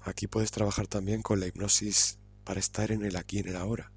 Aquí 0.05 0.27
puedes 0.27 0.51
trabajar 0.51 0.87
también 0.87 1.23
con 1.23 1.41
la 1.41 1.47
hipnosis 1.47 2.19
para 2.45 2.61
estar 2.61 2.93
en 2.93 3.05
el 3.05 3.17
aquí 3.17 3.39
y 3.39 3.41
en 3.41 3.49
el 3.49 3.57
ahora. 3.57 3.91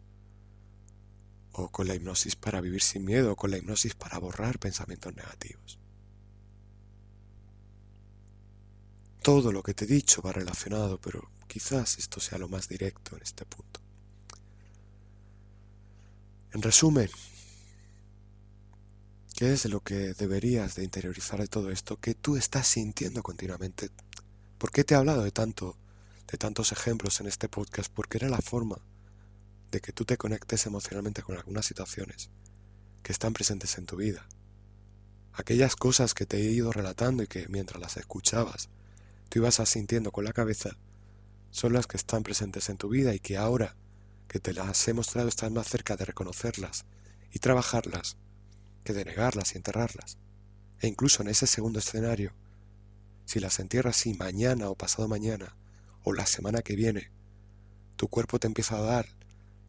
O 1.51 1.69
con 1.69 1.87
la 1.87 1.95
hipnosis 1.95 2.37
para 2.37 2.61
vivir 2.61 2.81
sin 2.81 3.03
miedo, 3.03 3.33
o 3.33 3.35
con 3.35 3.51
la 3.51 3.57
hipnosis 3.57 3.93
para 3.93 4.17
borrar 4.17 4.57
pensamientos 4.57 5.13
negativos. 5.15 5.77
Todo 9.21 9.51
lo 9.51 9.61
que 9.61 9.73
te 9.73 9.83
he 9.83 9.87
dicho 9.87 10.21
va 10.21 10.31
relacionado, 10.31 11.01
pero 11.01 11.29
quizás 11.47 11.97
esto 11.97 12.21
sea 12.21 12.37
lo 12.37 12.47
más 12.47 12.69
directo 12.69 13.17
en 13.17 13.23
este 13.23 13.43
punto. 13.45 13.81
En 16.53 16.61
resumen, 16.61 17.09
¿qué 19.35 19.51
es 19.51 19.65
lo 19.65 19.81
que 19.81 20.13
deberías 20.13 20.75
de 20.75 20.85
interiorizar 20.85 21.41
de 21.41 21.47
todo 21.47 21.69
esto 21.69 21.99
que 21.99 22.15
tú 22.15 22.37
estás 22.37 22.67
sintiendo 22.67 23.21
continuamente? 23.21 23.89
¿Por 24.57 24.71
qué 24.71 24.85
te 24.85 24.93
he 24.93 24.97
hablado 24.97 25.23
de 25.23 25.31
tanto, 25.31 25.75
de 26.27 26.37
tantos 26.37 26.71
ejemplos 26.71 27.19
en 27.21 27.27
este 27.27 27.49
podcast? 27.49 27.91
Porque 27.93 28.17
era 28.17 28.29
la 28.29 28.41
forma 28.41 28.81
de 29.71 29.81
que 29.81 29.91
tú 29.91 30.05
te 30.05 30.17
conectes 30.17 30.65
emocionalmente 30.65 31.23
con 31.23 31.37
algunas 31.37 31.65
situaciones 31.65 32.29
que 33.03 33.11
están 33.11 33.33
presentes 33.33 33.77
en 33.77 33.85
tu 33.85 33.97
vida. 33.97 34.27
Aquellas 35.33 35.75
cosas 35.75 36.13
que 36.13 36.25
te 36.25 36.37
he 36.37 36.51
ido 36.51 36.71
relatando 36.71 37.23
y 37.23 37.27
que 37.27 37.47
mientras 37.47 37.79
las 37.81 37.97
escuchabas 37.97 38.69
tú 39.29 39.39
ibas 39.39 39.55
sintiendo 39.65 40.11
con 40.11 40.25
la 40.25 40.33
cabeza 40.33 40.77
son 41.51 41.73
las 41.73 41.87
que 41.87 41.97
están 41.97 42.23
presentes 42.23 42.69
en 42.69 42.77
tu 42.77 42.89
vida 42.89 43.13
y 43.13 43.19
que 43.19 43.37
ahora 43.37 43.75
que 44.27 44.39
te 44.39 44.53
las 44.53 44.87
he 44.87 44.93
mostrado 44.93 45.27
estás 45.27 45.51
más 45.51 45.67
cerca 45.67 45.95
de 45.95 46.05
reconocerlas 46.05 46.85
y 47.31 47.39
trabajarlas 47.39 48.17
que 48.83 48.93
de 48.93 49.05
negarlas 49.05 49.53
y 49.53 49.57
enterrarlas. 49.57 50.17
E 50.79 50.87
incluso 50.87 51.21
en 51.21 51.29
ese 51.29 51.47
segundo 51.47 51.79
escenario, 51.79 52.33
si 53.25 53.39
las 53.39 53.59
entierras 53.59 53.97
así 53.97 54.13
mañana 54.13 54.69
o 54.69 54.75
pasado 54.75 55.07
mañana 55.07 55.55
o 56.07 56.13
la 56.13 56.25
semana 56.25 56.61
que 56.61 56.77
viene, 56.77 57.11
tu 57.97 58.07
cuerpo 58.07 58.39
te 58.39 58.47
empieza 58.47 58.77
a 58.77 58.81
dar 58.81 59.07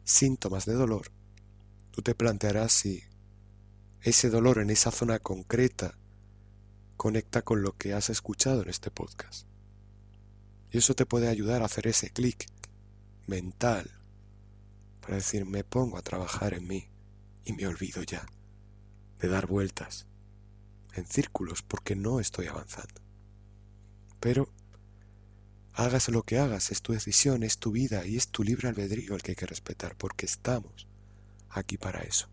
síntomas 0.05 0.65
de 0.65 0.73
dolor, 0.73 1.11
tú 1.91 2.01
te 2.01 2.15
plantearás 2.15 2.71
si 2.71 3.03
ese 4.03 4.29
dolor 4.29 4.59
en 4.59 4.69
esa 4.69 4.89
zona 4.89 5.19
concreta 5.19 5.97
conecta 6.95 7.41
con 7.41 7.61
lo 7.61 7.75
que 7.75 7.93
has 7.93 8.09
escuchado 8.09 8.61
en 8.61 8.69
este 8.69 8.89
podcast. 8.89 9.47
Y 10.71 10.77
eso 10.77 10.95
te 10.95 11.05
puede 11.05 11.27
ayudar 11.27 11.61
a 11.61 11.65
hacer 11.65 11.87
ese 11.87 12.09
clic 12.09 12.49
mental 13.27 13.99
para 15.01 15.15
decir, 15.15 15.45
me 15.45 15.65
pongo 15.65 15.97
a 15.97 16.03
trabajar 16.03 16.53
en 16.53 16.65
mí 16.65 16.87
y 17.43 17.51
me 17.51 17.67
olvido 17.67 18.01
ya 18.03 18.25
de 19.19 19.27
dar 19.27 19.45
vueltas 19.45 20.07
en 20.93 21.05
círculos 21.05 21.63
porque 21.63 21.97
no 21.97 22.21
estoy 22.21 22.47
avanzando. 22.47 23.01
Pero 24.21 24.47
hagas 25.79 26.09
lo 26.09 26.23
que 26.23 26.37
hagas, 26.37 26.71
es 26.71 26.81
tu 26.81 26.91
decisión, 26.91 27.43
es 27.43 27.57
tu 27.57 27.71
vida 27.71 28.05
y 28.05 28.17
es 28.17 28.27
tu 28.27 28.43
libre 28.43 28.67
albedrío 28.67 29.15
el 29.15 29.21
que 29.21 29.31
hay 29.31 29.35
que 29.35 29.45
respetar 29.45 29.95
porque 29.95 30.25
estamos 30.25 30.87
aquí 31.49 31.77
para 31.77 32.01
eso. 32.01 32.27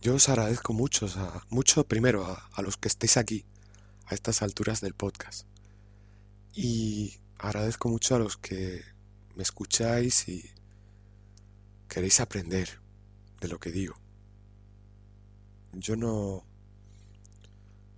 Yo 0.00 0.14
os 0.14 0.28
agradezco 0.28 0.72
mucho, 0.72 1.08
mucho 1.48 1.84
primero 1.84 2.26
a, 2.26 2.48
a 2.52 2.62
los 2.62 2.76
que 2.76 2.88
estéis 2.88 3.16
aquí 3.16 3.44
a 4.06 4.14
estas 4.14 4.42
alturas 4.42 4.80
del 4.80 4.94
podcast. 4.94 5.46
Y 6.54 7.18
agradezco 7.38 7.88
mucho 7.88 8.14
a 8.14 8.18
los 8.18 8.36
que 8.36 8.82
me 9.34 9.42
escucháis 9.42 10.28
y 10.28 10.48
queréis 11.88 12.20
aprender 12.20 12.80
de 13.40 13.48
lo 13.48 13.58
que 13.58 13.72
digo. 13.72 13.96
Yo 15.72 15.96
no 15.96 16.44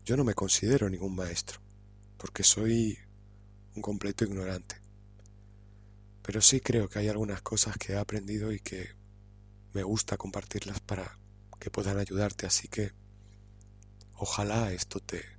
yo 0.04 0.16
no 0.16 0.24
me 0.24 0.34
considero 0.34 0.88
ningún 0.90 1.14
maestro, 1.14 1.60
porque 2.18 2.42
soy 2.42 2.98
un 3.74 3.82
completo 3.82 4.24
ignorante. 4.24 4.76
Pero 6.22 6.40
sí 6.40 6.60
creo 6.60 6.88
que 6.88 6.98
hay 6.98 7.08
algunas 7.08 7.42
cosas 7.42 7.76
que 7.76 7.92
he 7.92 7.96
aprendido 7.96 8.52
y 8.52 8.60
que 8.60 8.94
me 9.72 9.82
gusta 9.82 10.16
compartirlas 10.16 10.80
para 10.80 11.18
que 11.58 11.70
puedan 11.70 11.98
ayudarte, 11.98 12.46
así 12.46 12.68
que 12.68 12.92
ojalá 14.14 14.72
esto 14.72 15.00
te 15.00 15.34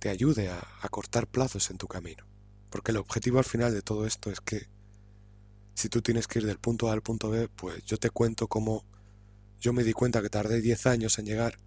te 0.00 0.08
ayude 0.08 0.48
a, 0.48 0.66
cortar 0.90 1.28
plazos 1.28 1.70
en 1.70 1.78
tu 1.78 1.86
camino. 1.86 2.24
Porque 2.70 2.90
el 2.90 2.96
objetivo 2.96 3.38
al 3.38 3.44
final 3.44 3.72
de 3.72 3.82
todo 3.82 4.06
esto 4.06 4.30
es 4.30 4.40
que 4.40 4.68
si 5.74 5.88
tú 5.88 6.02
tienes 6.02 6.26
que 6.26 6.40
ir 6.40 6.46
del 6.46 6.58
punto 6.58 6.88
A 6.88 6.92
al 6.92 7.02
punto 7.02 7.30
B, 7.30 7.48
pues 7.48 7.84
yo 7.84 7.98
te 7.98 8.10
cuento 8.10 8.48
cómo 8.48 8.84
yo 9.60 9.72
me 9.72 9.84
di 9.84 9.92
cuenta 9.92 10.22
que 10.22 10.30
tardé 10.30 10.62
10 10.62 10.86
años 10.86 11.18
en 11.18 11.26
llegar, 11.26 11.58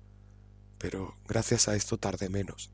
pero 0.79 1.15
gracias 1.27 1.67
a 1.67 1.75
esto 1.75 1.97
tardé 1.97 2.27
menos. 2.27 2.71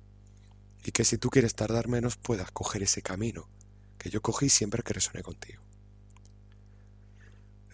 Y 0.84 0.92
que 0.92 1.04
si 1.04 1.18
tú 1.18 1.30
quieres 1.30 1.56
tardar 1.56 1.88
menos, 1.88 2.18
puedas 2.18 2.52
coger 2.52 2.84
ese 2.84 3.02
camino 3.02 3.50
que 3.98 4.10
yo 4.10 4.22
cogí 4.22 4.50
siempre 4.50 4.82
que 4.82 4.94
resoné 4.94 5.22
contigo. 5.22 5.62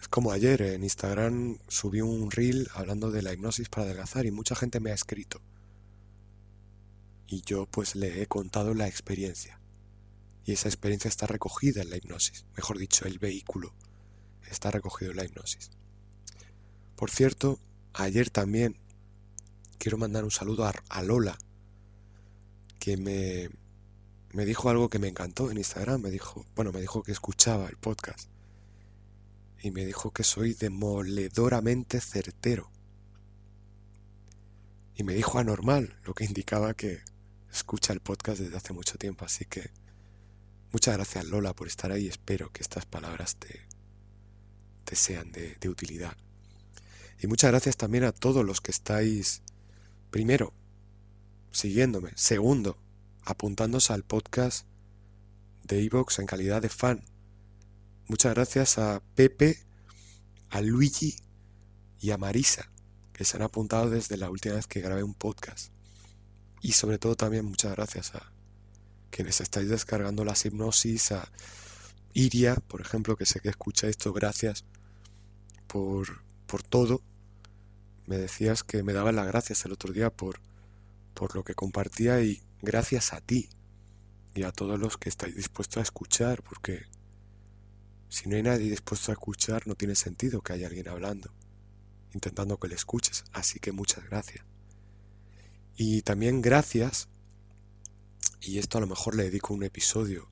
Es 0.00 0.08
como 0.08 0.32
ayer 0.32 0.60
en 0.62 0.82
Instagram 0.82 1.58
subí 1.68 2.00
un 2.00 2.30
reel 2.30 2.68
hablando 2.74 3.10
de 3.10 3.22
la 3.22 3.32
hipnosis 3.32 3.68
para 3.68 3.84
adelgazar 3.84 4.26
y 4.26 4.30
mucha 4.30 4.56
gente 4.56 4.80
me 4.80 4.90
ha 4.90 4.94
escrito 4.94 5.40
y 7.26 7.42
yo 7.42 7.66
pues 7.66 7.96
le 7.96 8.22
he 8.22 8.26
contado 8.26 8.74
la 8.74 8.88
experiencia. 8.88 9.60
Y 10.44 10.52
esa 10.52 10.68
experiencia 10.68 11.08
está 11.08 11.26
recogida 11.26 11.82
en 11.82 11.90
la 11.90 11.96
hipnosis, 11.96 12.46
mejor 12.56 12.78
dicho, 12.78 13.04
el 13.06 13.18
vehículo 13.18 13.74
está 14.48 14.70
recogido 14.70 15.10
en 15.10 15.16
la 15.16 15.24
hipnosis. 15.24 15.70
Por 16.94 17.10
cierto, 17.10 17.58
ayer 17.92 18.30
también 18.30 18.78
quiero 19.78 19.98
mandar 19.98 20.22
un 20.22 20.30
saludo 20.30 20.70
a, 20.88 21.02
Lola, 21.02 21.36
que 22.78 22.96
me, 22.96 23.50
me 24.32 24.44
dijo 24.44 24.68
algo 24.70 24.88
que 24.88 24.98
me 24.98 25.08
encantó 25.08 25.50
en 25.50 25.58
Instagram, 25.58 26.02
me 26.02 26.10
dijo, 26.10 26.46
bueno, 26.54 26.72
me 26.72 26.80
dijo 26.80 27.02
que 27.02 27.12
escuchaba 27.12 27.68
el 27.68 27.76
podcast 27.76 28.28
y 29.62 29.70
me 29.70 29.84
dijo 29.84 30.10
que 30.10 30.22
soy 30.22 30.54
demoledoramente 30.54 32.00
certero. 32.00 32.70
Y 34.94 35.02
me 35.02 35.14
dijo 35.14 35.38
anormal, 35.38 35.98
lo 36.04 36.14
que 36.14 36.24
indicaba 36.24 36.74
que 36.74 37.00
escucha 37.52 37.92
el 37.92 38.00
podcast 38.00 38.40
desde 38.40 38.56
hace 38.56 38.72
mucho 38.72 38.96
tiempo, 38.98 39.24
así 39.24 39.44
que 39.44 39.70
muchas 40.72 40.94
gracias 40.96 41.24
Lola 41.26 41.54
por 41.54 41.66
estar 41.66 41.90
ahí, 41.90 42.06
espero 42.06 42.52
que 42.52 42.62
estas 42.62 42.86
palabras 42.86 43.36
te, 43.36 43.66
te 44.84 44.96
sean 44.96 45.32
de, 45.32 45.56
de 45.60 45.68
utilidad. 45.68 46.16
Y 47.20 47.26
muchas 47.26 47.50
gracias 47.50 47.76
también 47.76 48.04
a 48.04 48.12
todos 48.12 48.44
los 48.44 48.60
que 48.60 48.70
estáis, 48.70 49.42
primero, 50.10 50.52
siguiéndome, 51.56 52.12
segundo, 52.16 52.76
apuntándose 53.24 53.92
al 53.94 54.04
podcast 54.04 54.66
de 55.64 55.82
Evox 55.82 56.18
en 56.18 56.26
calidad 56.26 56.60
de 56.60 56.68
fan. 56.68 57.02
muchas 58.08 58.34
gracias 58.34 58.76
a 58.76 59.02
Pepe, 59.14 59.58
a 60.50 60.60
Luigi 60.60 61.16
y 61.98 62.10
a 62.10 62.18
Marisa, 62.18 62.70
que 63.14 63.24
se 63.24 63.38
han 63.38 63.42
apuntado 63.42 63.88
desde 63.88 64.18
la 64.18 64.30
última 64.30 64.56
vez 64.56 64.66
que 64.66 64.82
grabé 64.82 65.02
un 65.02 65.14
podcast. 65.14 65.72
Y 66.60 66.72
sobre 66.72 66.98
todo 66.98 67.16
también 67.16 67.46
muchas 67.46 67.74
gracias 67.74 68.14
a 68.14 68.30
quienes 69.10 69.40
estáis 69.40 69.70
descargando 69.70 70.26
las 70.26 70.44
hipnosis, 70.44 71.12
a 71.12 71.32
Iria, 72.12 72.56
por 72.56 72.82
ejemplo, 72.82 73.16
que 73.16 73.24
sé 73.24 73.40
que 73.40 73.48
escucha 73.48 73.88
esto, 73.88 74.12
gracias 74.12 74.66
por, 75.66 76.22
por 76.46 76.62
todo. 76.62 77.00
Me 78.04 78.18
decías 78.18 78.62
que 78.62 78.82
me 78.82 78.92
daban 78.92 79.16
las 79.16 79.26
gracias 79.26 79.64
el 79.64 79.72
otro 79.72 79.94
día 79.94 80.10
por, 80.10 80.38
por 81.16 81.34
lo 81.34 81.42
que 81.42 81.54
compartía 81.54 82.20
y 82.20 82.42
gracias 82.62 83.12
a 83.12 83.20
ti 83.20 83.48
y 84.34 84.44
a 84.44 84.52
todos 84.52 84.78
los 84.78 84.98
que 84.98 85.08
estáis 85.08 85.34
dispuestos 85.34 85.78
a 85.78 85.82
escuchar, 85.82 86.42
porque 86.42 86.84
si 88.08 88.28
no 88.28 88.36
hay 88.36 88.42
nadie 88.42 88.70
dispuesto 88.70 89.10
a 89.10 89.14
escuchar, 89.14 89.66
no 89.66 89.74
tiene 89.74 89.96
sentido 89.96 90.42
que 90.42 90.52
haya 90.52 90.68
alguien 90.68 90.88
hablando, 90.88 91.32
intentando 92.12 92.58
que 92.58 92.68
le 92.68 92.74
escuches. 92.74 93.24
Así 93.32 93.58
que 93.58 93.72
muchas 93.72 94.04
gracias. 94.04 94.44
Y 95.74 96.02
también 96.02 96.42
gracias, 96.42 97.08
y 98.40 98.58
esto 98.58 98.78
a 98.78 98.82
lo 98.82 98.86
mejor 98.86 99.16
le 99.16 99.24
dedico 99.24 99.54
un 99.54 99.64
episodio 99.64 100.28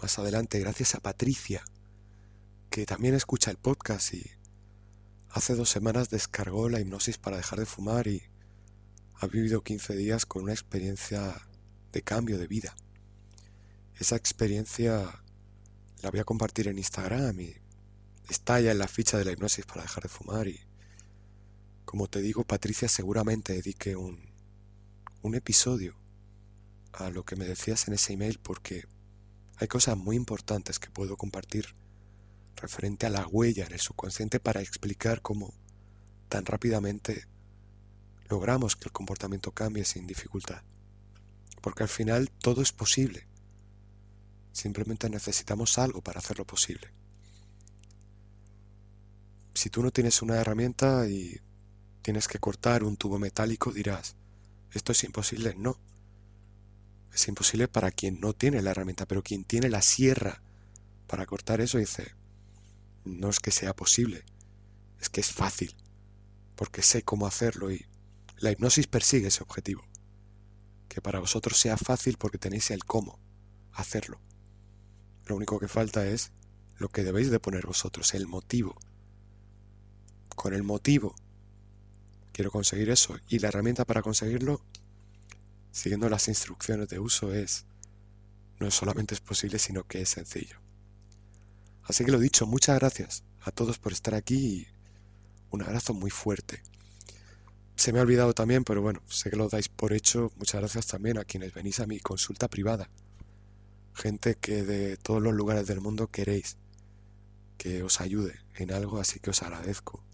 más 0.00 0.18
adelante, 0.18 0.58
gracias 0.58 0.94
a 0.94 1.00
Patricia, 1.00 1.62
que 2.70 2.86
también 2.86 3.14
escucha 3.14 3.50
el 3.50 3.58
podcast 3.58 4.14
y 4.14 4.24
hace 5.28 5.54
dos 5.54 5.68
semanas 5.68 6.08
descargó 6.08 6.70
la 6.70 6.80
hipnosis 6.80 7.18
para 7.18 7.36
dejar 7.36 7.58
de 7.58 7.66
fumar 7.66 8.06
y 8.08 8.22
ha 9.20 9.26
vivido 9.26 9.62
15 9.62 9.96
días 9.96 10.24
con 10.24 10.44
una 10.44 10.52
experiencia 10.52 11.46
de 11.92 12.02
cambio 12.02 12.38
de 12.38 12.46
vida. 12.46 12.74
Esa 13.98 14.16
experiencia 14.16 15.22
la 16.00 16.10
voy 16.10 16.20
a 16.20 16.24
compartir 16.24 16.68
en 16.68 16.78
Instagram 16.78 17.38
y 17.38 17.54
está 18.30 18.60
ya 18.60 18.72
en 18.72 18.78
la 18.78 18.88
ficha 18.88 19.18
de 19.18 19.26
la 19.26 19.32
hipnosis 19.32 19.66
para 19.66 19.82
dejar 19.82 20.04
de 20.04 20.08
fumar 20.08 20.48
y 20.48 20.58
como 21.84 22.08
te 22.08 22.22
digo 22.22 22.44
Patricia 22.44 22.88
seguramente 22.88 23.52
dedique 23.52 23.94
un, 23.94 24.20
un 25.20 25.34
episodio 25.34 25.96
a 26.92 27.10
lo 27.10 27.24
que 27.24 27.36
me 27.36 27.44
decías 27.44 27.88
en 27.88 27.94
ese 27.94 28.14
email 28.14 28.38
porque 28.42 28.84
hay 29.58 29.68
cosas 29.68 29.98
muy 29.98 30.16
importantes 30.16 30.78
que 30.78 30.88
puedo 30.88 31.18
compartir 31.18 31.74
referente 32.56 33.04
a 33.04 33.10
la 33.10 33.26
huella 33.26 33.66
en 33.66 33.72
el 33.72 33.80
subconsciente 33.80 34.40
para 34.40 34.62
explicar 34.62 35.20
cómo 35.20 35.52
tan 36.30 36.46
rápidamente 36.46 37.26
logramos 38.30 38.76
que 38.76 38.84
el 38.84 38.92
comportamiento 38.92 39.50
cambie 39.52 39.84
sin 39.84 40.06
dificultad. 40.06 40.62
Porque 41.60 41.82
al 41.82 41.88
final 41.88 42.30
todo 42.30 42.62
es 42.62 42.72
posible. 42.72 43.26
Simplemente 44.52 45.10
necesitamos 45.10 45.78
algo 45.78 46.00
para 46.00 46.20
hacerlo 46.20 46.46
posible. 46.46 46.92
Si 49.52 49.68
tú 49.68 49.82
no 49.82 49.90
tienes 49.90 50.22
una 50.22 50.36
herramienta 50.36 51.08
y 51.08 51.40
tienes 52.02 52.28
que 52.28 52.38
cortar 52.38 52.84
un 52.84 52.96
tubo 52.96 53.18
metálico, 53.18 53.72
dirás, 53.72 54.14
esto 54.72 54.92
es 54.92 55.04
imposible. 55.04 55.54
No. 55.58 55.76
Es 57.12 57.26
imposible 57.26 57.66
para 57.66 57.90
quien 57.90 58.20
no 58.20 58.32
tiene 58.32 58.62
la 58.62 58.70
herramienta, 58.70 59.06
pero 59.06 59.22
quien 59.22 59.44
tiene 59.44 59.68
la 59.68 59.82
sierra 59.82 60.40
para 61.08 61.26
cortar 61.26 61.60
eso 61.60 61.78
dice, 61.78 62.14
no 63.04 63.28
es 63.28 63.40
que 63.40 63.50
sea 63.50 63.74
posible, 63.74 64.24
es 65.00 65.08
que 65.08 65.20
es 65.20 65.32
fácil, 65.32 65.74
porque 66.54 66.82
sé 66.82 67.02
cómo 67.02 67.26
hacerlo 67.26 67.72
y 67.72 67.89
la 68.40 68.50
hipnosis 68.50 68.86
persigue 68.86 69.28
ese 69.28 69.42
objetivo. 69.42 69.84
Que 70.88 71.00
para 71.00 71.20
vosotros 71.20 71.58
sea 71.58 71.76
fácil 71.76 72.16
porque 72.18 72.38
tenéis 72.38 72.70
el 72.70 72.84
cómo 72.84 73.20
hacerlo. 73.72 74.20
Lo 75.26 75.36
único 75.36 75.60
que 75.60 75.68
falta 75.68 76.06
es 76.06 76.32
lo 76.76 76.88
que 76.88 77.04
debéis 77.04 77.30
de 77.30 77.38
poner 77.38 77.66
vosotros, 77.66 78.14
el 78.14 78.26
motivo. 78.26 78.76
Con 80.34 80.54
el 80.54 80.62
motivo 80.62 81.14
quiero 82.32 82.50
conseguir 82.50 82.90
eso 82.90 83.18
y 83.28 83.38
la 83.38 83.48
herramienta 83.48 83.84
para 83.84 84.02
conseguirlo, 84.02 84.62
siguiendo 85.70 86.08
las 86.08 86.26
instrucciones 86.28 86.88
de 86.88 86.98
uso, 86.98 87.34
es 87.34 87.66
no 88.58 88.70
solamente 88.70 89.14
es 89.14 89.20
posible, 89.20 89.58
sino 89.58 89.84
que 89.84 90.00
es 90.02 90.08
sencillo. 90.08 90.58
Así 91.84 92.04
que 92.04 92.12
lo 92.12 92.18
dicho, 92.18 92.46
muchas 92.46 92.78
gracias 92.78 93.24
a 93.42 93.50
todos 93.50 93.78
por 93.78 93.92
estar 93.92 94.14
aquí 94.14 94.36
y 94.36 94.66
un 95.50 95.62
abrazo 95.62 95.92
muy 95.92 96.10
fuerte. 96.10 96.62
Se 97.80 97.94
me 97.94 97.98
ha 97.98 98.02
olvidado 98.02 98.34
también, 98.34 98.62
pero 98.62 98.82
bueno, 98.82 99.00
sé 99.08 99.30
que 99.30 99.36
lo 99.36 99.48
dais 99.48 99.70
por 99.70 99.94
hecho. 99.94 100.30
Muchas 100.36 100.60
gracias 100.60 100.86
también 100.86 101.16
a 101.16 101.24
quienes 101.24 101.54
venís 101.54 101.80
a 101.80 101.86
mi 101.86 101.98
consulta 101.98 102.46
privada 102.46 102.90
gente 103.94 104.34
que 104.34 104.62
de 104.64 104.98
todos 104.98 105.22
los 105.22 105.32
lugares 105.32 105.66
del 105.66 105.80
mundo 105.80 106.08
queréis 106.08 106.58
que 107.56 107.82
os 107.82 108.02
ayude 108.02 108.38
en 108.56 108.70
algo, 108.70 109.00
así 109.00 109.18
que 109.18 109.30
os 109.30 109.42
agradezco 109.42 110.04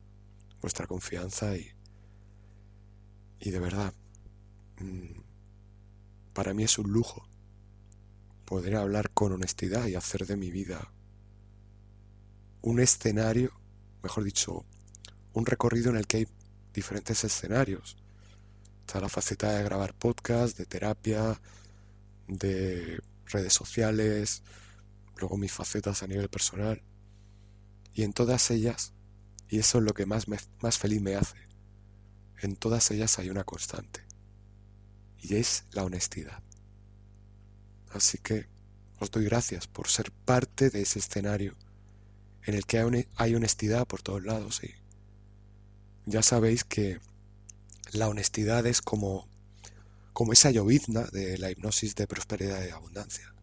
vuestra 0.63 0.87
confianza 0.87 1.57
y, 1.57 1.69
y 3.41 3.51
de 3.51 3.59
verdad, 3.59 3.93
mm, 4.79 5.21
para 6.35 6.55
mí 6.55 6.63
es 6.63 6.79
un 6.79 6.93
lujo 6.93 7.27
poder 8.45 8.77
hablar 8.77 9.11
con 9.11 9.33
honestidad 9.33 9.89
y 9.89 9.97
hacer 9.97 10.25
de 10.25 10.37
mi 10.37 10.53
vida 10.53 10.93
un 12.63 12.79
escenario, 12.79 13.51
mejor 14.05 14.23
dicho, 14.23 14.65
un 15.33 15.47
recorrido 15.47 15.91
en 15.91 15.97
el 15.97 16.07
que 16.07 16.19
hay 16.19 16.29
diferentes 16.77 17.25
escenarios. 17.25 17.97
Está 18.83 19.01
la 19.01 19.09
faceta 19.09 19.51
de 19.51 19.65
grabar 19.65 19.95
podcast, 19.95 20.57
de 20.57 20.67
terapia, 20.67 21.41
de 22.29 23.01
redes 23.25 23.53
sociales, 23.53 24.43
luego 25.17 25.37
mis 25.37 25.53
facetas 25.53 26.03
a 26.03 26.07
nivel 26.07 26.29
personal. 26.29 26.83
Y 27.95 28.05
en 28.05 28.13
todas 28.13 28.51
ellas, 28.51 28.93
y 29.49 29.59
eso 29.59 29.79
es 29.79 29.85
lo 29.85 29.95
que 29.95 30.07
más, 30.07 30.27
más 30.29 30.79
feliz 30.79 31.01
me 31.01 31.17
hace, 31.17 31.49
en 32.43 32.55
todas 32.55 32.91
ellas 32.91 33.19
hay 33.19 33.31
una 33.31 33.43
constante. 33.43 34.05
Y 35.19 35.37
es 35.37 35.65
la 35.73 35.83
honestidad. 35.83 36.43
Así 37.91 38.19
que 38.19 38.47
os 39.01 39.11
doy 39.11 39.25
gracias 39.25 39.67
por 39.67 39.89
ser 39.89 40.13
parte 40.13 40.71
de 40.71 40.83
ese 40.83 40.99
escenario 40.99 41.57
en 42.45 42.55
el 42.55 42.67
que 42.67 42.79
hay 43.17 43.35
honestidad 43.35 43.87
por 43.87 44.03
todos 44.03 44.23
lados. 44.23 44.63
Y 44.63 44.75
ya 46.07 46.23
sabéis 46.23 46.65
que 46.65 47.01
la 47.93 48.09
honestidad 48.09 48.67
es 48.67 48.81
como 48.81 49.29
como 50.17 50.33
esa 50.33 50.51
llovizna 50.51 51.03
de 51.13 51.37
la 51.37 51.51
hipnosis 51.51 51.95
de 51.95 52.07
prosperidad 52.07 52.65
y 52.65 52.71
abundancia. 52.71 53.35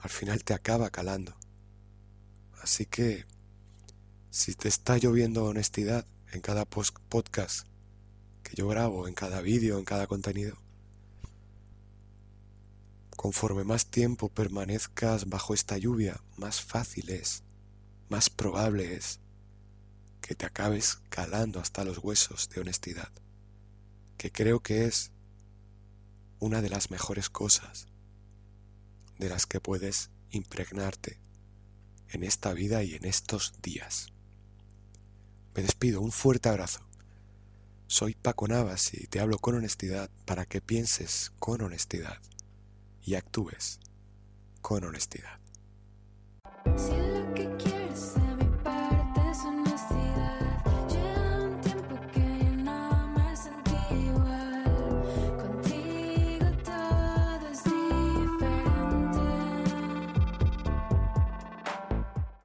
Al 0.00 0.10
final 0.10 0.42
te 0.42 0.54
acaba 0.54 0.90
calando. 0.90 1.36
Así 2.60 2.84
que, 2.84 3.26
si 4.30 4.56
te 4.56 4.66
está 4.66 4.98
lloviendo 4.98 5.44
honestidad 5.44 6.04
en 6.32 6.40
cada 6.40 6.64
podcast 6.64 7.64
que 8.42 8.56
yo 8.56 8.66
grabo, 8.66 9.06
en 9.06 9.14
cada 9.14 9.40
vídeo, 9.40 9.78
en 9.78 9.84
cada 9.84 10.08
contenido, 10.08 10.56
conforme 13.16 13.62
más 13.62 13.86
tiempo 13.86 14.28
permanezcas 14.28 15.28
bajo 15.28 15.54
esta 15.54 15.78
lluvia, 15.78 16.20
más 16.36 16.60
fácil 16.60 17.08
es, 17.10 17.44
más 18.08 18.30
probable 18.30 18.96
es 18.96 19.20
que 20.26 20.34
te 20.34 20.44
acabes 20.44 20.98
calando 21.08 21.60
hasta 21.60 21.84
los 21.84 21.98
huesos 21.98 22.48
de 22.50 22.60
honestidad, 22.60 23.10
que 24.18 24.32
creo 24.32 24.60
que 24.60 24.86
es 24.86 25.12
una 26.40 26.62
de 26.62 26.68
las 26.68 26.90
mejores 26.90 27.30
cosas 27.30 27.86
de 29.18 29.28
las 29.28 29.46
que 29.46 29.60
puedes 29.60 30.10
impregnarte 30.30 31.20
en 32.10 32.24
esta 32.24 32.52
vida 32.52 32.82
y 32.82 32.94
en 32.94 33.04
estos 33.04 33.54
días. 33.62 34.12
Me 35.54 35.62
despido, 35.62 36.00
un 36.00 36.12
fuerte 36.12 36.48
abrazo. 36.48 36.80
Soy 37.86 38.14
Paco 38.14 38.48
Navas 38.48 38.92
y 38.94 39.06
te 39.06 39.20
hablo 39.20 39.38
con 39.38 39.54
honestidad 39.54 40.10
para 40.24 40.44
que 40.44 40.60
pienses 40.60 41.32
con 41.38 41.62
honestidad 41.62 42.18
y 43.02 43.14
actúes 43.14 43.78
con 44.60 44.84
honestidad. 44.84 45.38